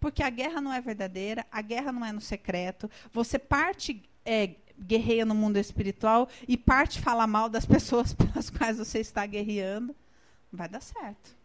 [0.00, 2.90] Porque a guerra não é verdadeira, a guerra não é no secreto.
[3.12, 8.78] Você parte é, guerreia no mundo espiritual e parte falar mal das pessoas pelas quais
[8.78, 9.94] você está guerreando.
[10.50, 11.36] Não vai dar certo.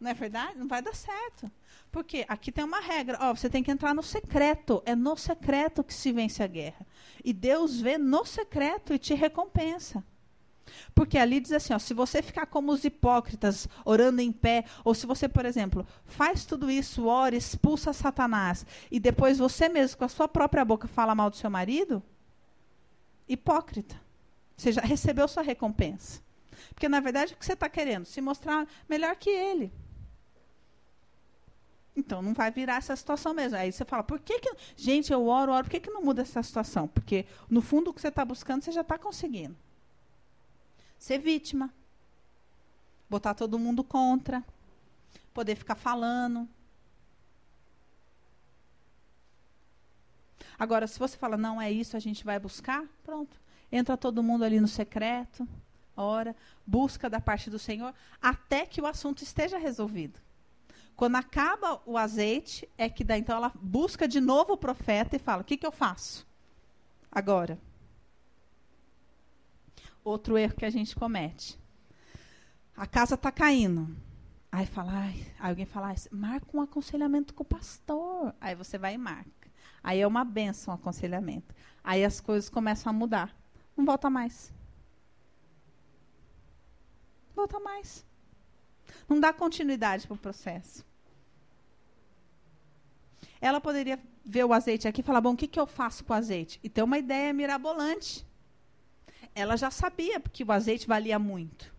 [0.00, 0.58] Não é verdade?
[0.58, 1.50] Não vai dar certo.
[1.92, 4.82] Porque aqui tem uma regra, ó, você tem que entrar no secreto.
[4.86, 6.86] É no secreto que se vence a guerra.
[7.22, 10.02] E Deus vê no secreto e te recompensa.
[10.94, 14.94] Porque ali diz assim, ó, se você ficar como os hipócritas, orando em pé, ou
[14.94, 20.04] se você, por exemplo, faz tudo isso, ora, expulsa Satanás, e depois você mesmo, com
[20.04, 22.02] a sua própria boca, fala mal do seu marido,
[23.28, 24.00] hipócrita.
[24.56, 26.20] Você já recebeu sua recompensa.
[26.74, 28.04] Porque, na verdade, o que você está querendo?
[28.04, 29.72] Se mostrar melhor que ele.
[31.96, 33.56] Então não vai virar essa situação mesmo.
[33.56, 36.22] Aí você fala, por que, que gente, eu oro, oro, por que, que não muda
[36.22, 36.86] essa situação?
[36.88, 39.56] Porque no fundo o que você está buscando, você já está conseguindo.
[41.00, 41.72] Ser vítima.
[43.08, 44.44] Botar todo mundo contra.
[45.32, 46.46] Poder ficar falando.
[50.58, 53.40] Agora, se você fala, não é isso, a gente vai buscar, pronto.
[53.72, 55.48] Entra todo mundo ali no secreto,
[55.96, 56.36] ora,
[56.66, 60.20] busca da parte do Senhor, até que o assunto esteja resolvido.
[60.94, 65.18] Quando acaba o azeite, é que daí então ela busca de novo o profeta e
[65.18, 66.26] fala: O que, que eu faço
[67.10, 67.58] agora?
[70.02, 71.58] Outro erro que a gente comete.
[72.76, 73.94] A casa está caindo.
[74.52, 78.34] Aí fala, aí alguém fala, marca um aconselhamento com o pastor.
[78.40, 79.50] Aí você vai e marca.
[79.82, 81.54] Aí é uma benção o aconselhamento.
[81.82, 83.34] Aí as coisas começam a mudar.
[83.76, 84.52] Não volta mais.
[87.34, 88.04] Volta mais.
[89.08, 90.84] Não dá continuidade para o processo.
[93.40, 96.12] Ela poderia ver o azeite aqui e falar: bom, o que, que eu faço com
[96.12, 96.60] o azeite?
[96.62, 98.26] E ter uma ideia mirabolante.
[99.34, 101.72] Ela já sabia que o azeite valia muito.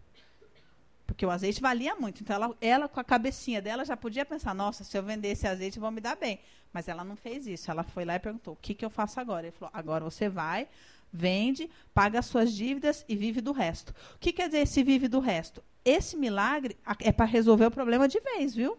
[1.06, 2.22] Porque o azeite valia muito.
[2.24, 5.45] Então, ela, ela, com a cabecinha dela, já podia pensar: nossa, se eu vender esse
[5.45, 6.39] azeite, vão me dar bem.
[6.72, 7.70] Mas ela não fez isso.
[7.70, 9.47] Ela foi lá e perguntou: o que, que eu faço agora?
[9.47, 10.68] Ele falou: agora você vai,
[11.12, 13.93] vende, paga as suas dívidas e vive do resto.
[14.16, 15.64] O que quer dizer esse vive do resto?
[15.84, 18.78] Esse milagre é para resolver o problema de vez, viu?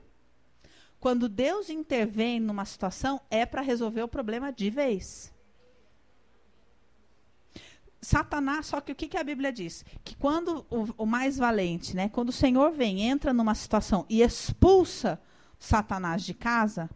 [1.00, 5.31] Quando Deus intervém numa situação, é para resolver o problema de vez.
[8.02, 9.84] Satanás, só que o que, que a Bíblia diz?
[10.04, 14.22] Que quando o, o, mais valente, né, quando o Senhor vem, entra numa situação e
[14.22, 15.20] expulsa
[15.56, 16.90] Satanás de casa,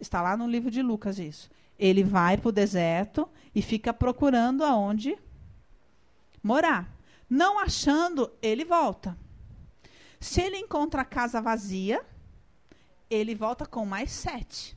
[0.00, 1.50] está lá no livro de Lucas isso.
[1.78, 5.18] Ele vai para o deserto e fica procurando aonde
[6.42, 6.90] morar.
[7.28, 9.16] Não achando, ele volta.
[10.18, 12.02] Se ele encontra a casa vazia,
[13.10, 14.74] ele volta com mais sete.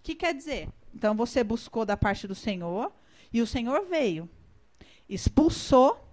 [0.00, 0.68] O que quer dizer?
[0.92, 2.92] Então você buscou da parte do Senhor
[3.32, 4.28] e o Senhor veio,
[5.08, 6.04] expulsou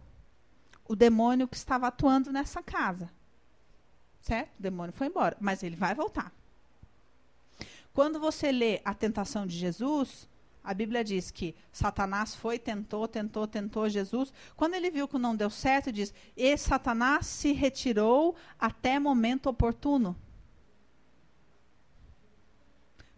[0.88, 3.10] o demônio que estava atuando nessa casa.
[4.22, 4.58] Certo?
[4.60, 6.32] O demônio foi embora, mas ele vai voltar.
[7.94, 10.28] Quando você lê a tentação de Jesus,
[10.64, 14.34] a Bíblia diz que Satanás foi, tentou, tentou, tentou Jesus.
[14.56, 20.16] Quando ele viu que não deu certo, diz: E Satanás se retirou até momento oportuno.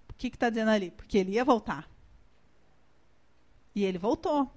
[0.09, 0.89] O que está dizendo ali?
[0.89, 1.87] Porque ele ia voltar.
[3.75, 4.49] E ele voltou.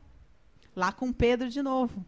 [0.78, 2.06] Lá com Pedro de novo.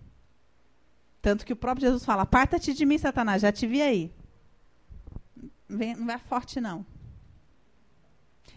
[1.20, 4.14] Tanto que o próprio Jesus fala: Aparta-te de mim, Satanás, já te vi aí.
[5.68, 6.86] Vem, não vai forte, não.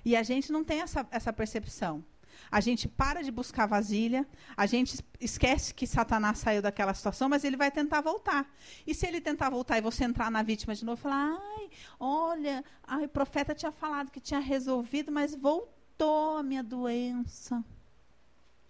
[0.05, 2.05] E a gente não tem essa, essa percepção.
[2.51, 7.43] A gente para de buscar vasilha, a gente esquece que Satanás saiu daquela situação, mas
[7.43, 8.47] ele vai tentar voltar.
[8.85, 12.63] E se ele tentar voltar e você entrar na vítima de novo, falar: "Ai, olha,
[12.83, 17.65] ai, o profeta tinha falado que tinha resolvido, mas voltou a minha doença".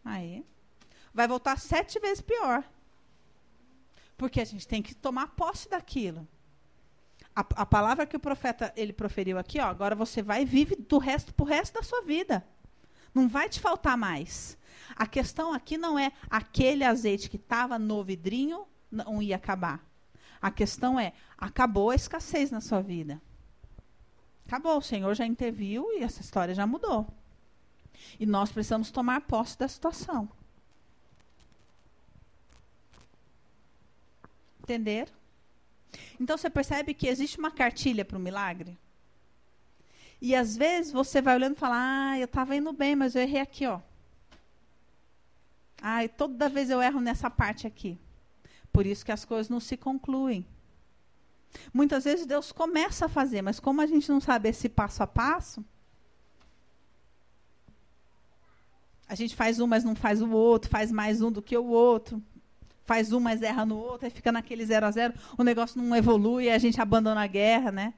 [0.06, 0.46] Aí,
[1.14, 2.64] vai voltar sete vezes pior.
[4.18, 6.28] Porque a gente tem que tomar posse daquilo.
[7.36, 10.76] A, a palavra que o profeta ele proferiu aqui, ó, agora você vai e vive
[10.76, 12.46] do resto pro resto da sua vida.
[13.14, 14.58] Não vai te faltar mais.
[14.96, 19.84] A questão aqui não é aquele azeite que estava no vidrinho não ia acabar.
[20.42, 23.22] A questão é, acabou a escassez na sua vida.
[24.46, 27.08] Acabou, o Senhor já interviu e essa história já mudou.
[28.20, 30.30] E nós precisamos tomar posse da situação.
[34.64, 35.12] Entenderam?
[36.20, 38.78] Então você percebe que existe uma cartilha para o milagre?
[40.22, 43.22] E às vezes você vai olhando e fala: Ah, eu estava indo bem, mas eu
[43.22, 43.82] errei aqui, ó.
[45.82, 48.00] Ah, toda vez eu erro nessa parte aqui.
[48.72, 50.46] Por isso que as coisas não se concluem.
[51.74, 55.08] Muitas vezes Deus começa a fazer, mas como a gente não sabe esse passo a
[55.08, 55.64] passo,
[59.08, 61.66] a gente faz um, mas não faz o outro, faz mais um do que o
[61.66, 62.24] outro,
[62.86, 65.96] faz um, mas erra no outro, aí fica naquele zero a zero, o negócio não
[65.96, 67.94] evolui, a gente abandona a guerra, né?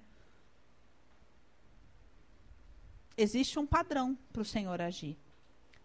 [3.17, 5.17] Existe um padrão para o Senhor agir,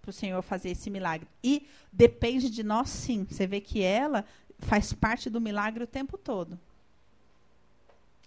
[0.02, 1.28] para o Senhor fazer esse milagre.
[1.42, 3.24] E depende de nós, sim.
[3.30, 4.24] Você vê que ela
[4.58, 6.58] faz parte do milagre o tempo todo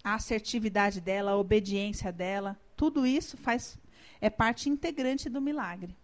[0.04, 3.78] a assertividade dela, a obediência dela, tudo isso faz
[4.20, 5.96] é parte integrante do milagre.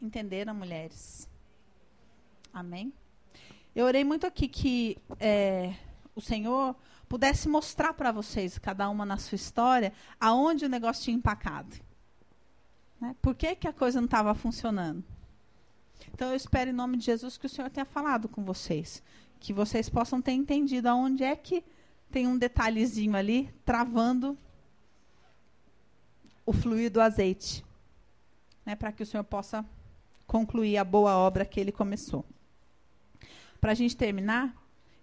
[0.00, 1.28] Entenderam, mulheres?
[2.52, 2.92] Amém?
[3.74, 5.74] Eu orei muito aqui que é,
[6.14, 6.76] o Senhor
[7.08, 11.74] pudesse mostrar para vocês, cada uma na sua história, aonde o negócio tinha empacado.
[13.00, 13.16] Né?
[13.20, 15.02] Por que, que a coisa não estava funcionando?
[16.12, 19.02] Então eu espero em nome de Jesus que o Senhor tenha falado com vocês,
[19.40, 21.64] que vocês possam ter entendido aonde é que
[22.10, 24.36] tem um detalhezinho ali travando
[26.44, 27.64] o fluir do azeite,
[28.66, 29.64] né, para que o Senhor possa
[30.26, 32.24] concluir a boa obra que ele começou.
[33.62, 34.52] Para a gente terminar,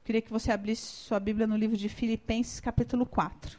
[0.04, 3.58] queria que você abrisse sua Bíblia no livro de Filipenses, capítulo 4.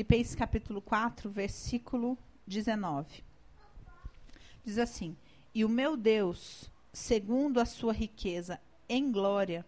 [0.00, 3.22] Filipenses capítulo 4, versículo 19.
[4.64, 5.14] Diz assim:
[5.54, 9.62] E o meu Deus, segundo a sua riqueza em glória,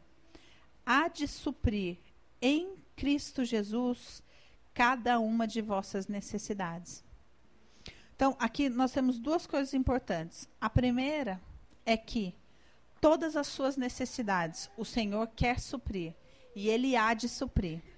[0.87, 1.99] há de suprir
[2.41, 4.23] em Cristo Jesus
[4.73, 7.05] cada uma de vossas necessidades.
[8.17, 10.49] Então, aqui nós temos duas coisas importantes.
[10.59, 11.43] A primeira
[11.85, 12.35] é que
[13.03, 16.15] todas as suas necessidades o Senhor quer suprir
[16.57, 17.92] e ele há de suprir.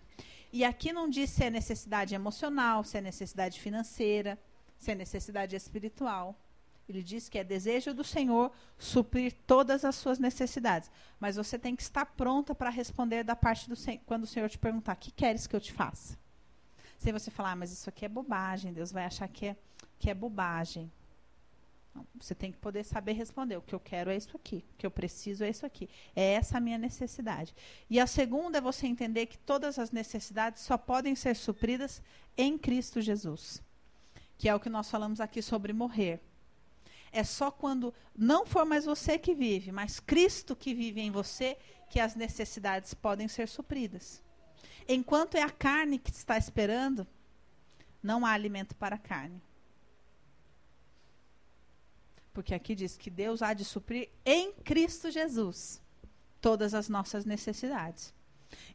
[0.55, 4.39] E aqui não diz se é necessidade emocional, se é necessidade financeira,
[4.79, 6.39] se é necessidade espiritual.
[6.89, 10.89] Ele diz que é desejo do Senhor suprir todas as suas necessidades.
[11.19, 14.49] Mas você tem que estar pronta para responder da parte do Senhor, quando o Senhor
[14.49, 16.17] te perguntar: o que queres que eu te faça?
[16.99, 19.57] Se você falar, ah, mas isso aqui é bobagem, Deus vai achar que é,
[19.99, 20.89] que é bobagem.
[22.21, 23.57] Você tem que poder saber responder.
[23.57, 24.65] O que eu quero é isso aqui.
[24.75, 25.89] O que eu preciso é isso aqui.
[26.15, 27.55] É essa a minha necessidade.
[27.89, 32.03] E a segunda é você entender que todas as necessidades só podem ser supridas
[32.37, 33.63] em Cristo Jesus.
[34.37, 36.21] Que é o que nós falamos aqui sobre morrer.
[37.13, 41.57] É só quando não for mais você que vive, mas Cristo que vive em você,
[41.89, 44.21] que as necessidades podem ser supridas.
[44.89, 47.07] Enquanto é a carne que está esperando,
[48.03, 49.41] não há alimento para a carne.
[52.35, 55.81] Porque aqui diz que Deus há de suprir em Cristo Jesus
[56.41, 58.13] todas as nossas necessidades.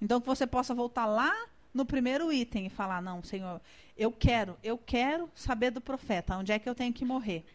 [0.02, 1.32] Então que você possa voltar lá
[1.74, 3.62] no primeiro item e falar: "Não, Senhor,
[3.98, 7.46] eu quero, eu quero saber do profeta, onde é que eu tenho que morrer?"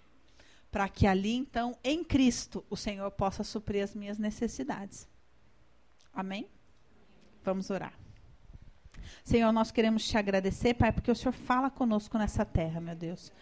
[0.71, 5.09] Para que ali então, em Cristo, o Senhor possa suprir as minhas necessidades.
[6.13, 6.49] Amém?
[7.43, 7.95] Vamos orar.
[9.25, 13.33] Senhor, nós queremos te agradecer, Pai, porque o Senhor fala conosco nessa terra, meu Deus.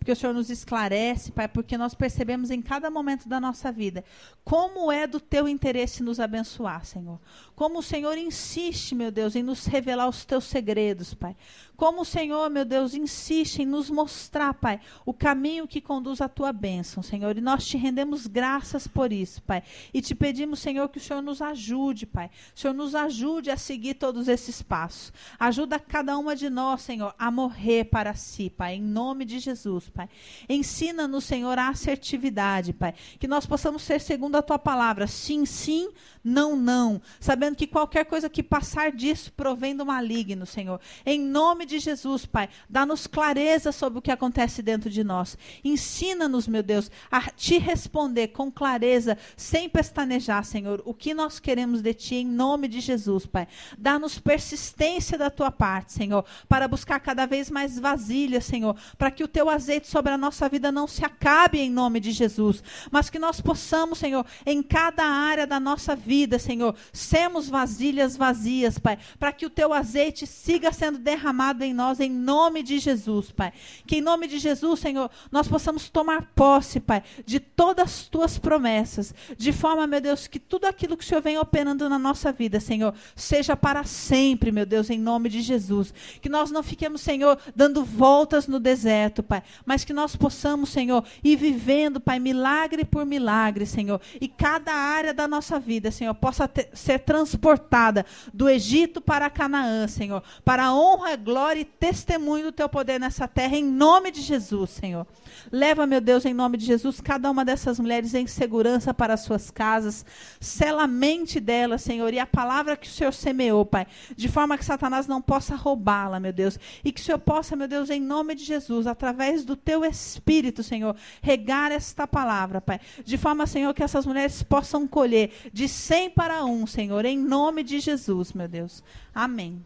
[0.00, 4.02] Porque o Senhor nos esclarece, Pai, porque nós percebemos em cada momento da nossa vida
[4.42, 7.20] como é do teu interesse nos abençoar, Senhor.
[7.54, 11.36] Como o Senhor insiste, meu Deus, em nos revelar os teus segredos, Pai.
[11.80, 16.28] Como o Senhor, meu Deus, insiste em nos mostrar, Pai, o caminho que conduz à
[16.28, 17.38] tua bênção, Senhor.
[17.38, 19.62] E nós te rendemos graças por isso, Pai.
[19.94, 22.30] E te pedimos, Senhor, que o Senhor nos ajude, Pai.
[22.54, 25.10] O Senhor nos ajude a seguir todos esses passos.
[25.38, 29.88] Ajuda cada uma de nós, Senhor, a morrer para si, Pai, em nome de Jesus,
[29.88, 30.06] Pai.
[30.50, 32.92] Ensina-nos, Senhor, a assertividade, Pai.
[33.18, 35.06] Que nós possamos ser segundo a tua palavra.
[35.06, 35.88] Sim, sim,
[36.22, 37.00] não, não.
[37.18, 40.78] Sabendo que qualquer coisa que passar disso provém do maligno, Senhor.
[41.06, 45.36] Em nome de Jesus, Pai, dá-nos clareza sobre o que acontece dentro de nós.
[45.64, 51.82] Ensina-nos, meu Deus, a te responder com clareza, sem pestanejar, Senhor, o que nós queremos
[51.82, 53.46] de ti, em nome de Jesus, Pai.
[53.78, 59.24] Dá-nos persistência da tua parte, Senhor, para buscar cada vez mais vasilhas, Senhor, para que
[59.24, 63.10] o teu azeite sobre a nossa vida não se acabe em nome de Jesus, mas
[63.10, 68.98] que nós possamos, Senhor, em cada área da nossa vida, Senhor, sermos vasilhas vazias, Pai,
[69.18, 73.52] para que o teu azeite siga sendo derramado em nós, em nome de Jesus, Pai.
[73.86, 78.38] Que em nome de Jesus, Senhor, nós possamos tomar posse, Pai, de todas as tuas
[78.38, 82.32] promessas, de forma, meu Deus, que tudo aquilo que o Senhor vem operando na nossa
[82.32, 85.92] vida, Senhor, seja para sempre, meu Deus, em nome de Jesus.
[86.20, 91.04] Que nós não fiquemos, Senhor, dando voltas no deserto, Pai, mas que nós possamos, Senhor,
[91.22, 96.46] ir vivendo, Pai, milagre por milagre, Senhor, e cada área da nossa vida, Senhor, possa
[96.46, 102.52] ter, ser transportada do Egito para Canaã, Senhor, para a honra, glória e testemunho do
[102.52, 105.06] teu poder nessa terra, em nome de Jesus, Senhor.
[105.50, 109.20] Leva, meu Deus, em nome de Jesus, cada uma dessas mulheres em segurança para as
[109.20, 110.04] suas casas.
[110.40, 113.86] Sela a mente delas, Senhor, e a palavra que o Senhor semeou, Pai,
[114.16, 116.58] de forma que Satanás não possa roubá-la, meu Deus.
[116.84, 120.62] E que o Senhor possa, meu Deus, em nome de Jesus, através do teu Espírito,
[120.62, 122.80] Senhor, regar esta palavra, Pai.
[123.04, 127.62] De forma, Senhor, que essas mulheres possam colher de cem para um, Senhor, em nome
[127.62, 128.82] de Jesus, meu Deus.
[129.14, 129.64] Amém.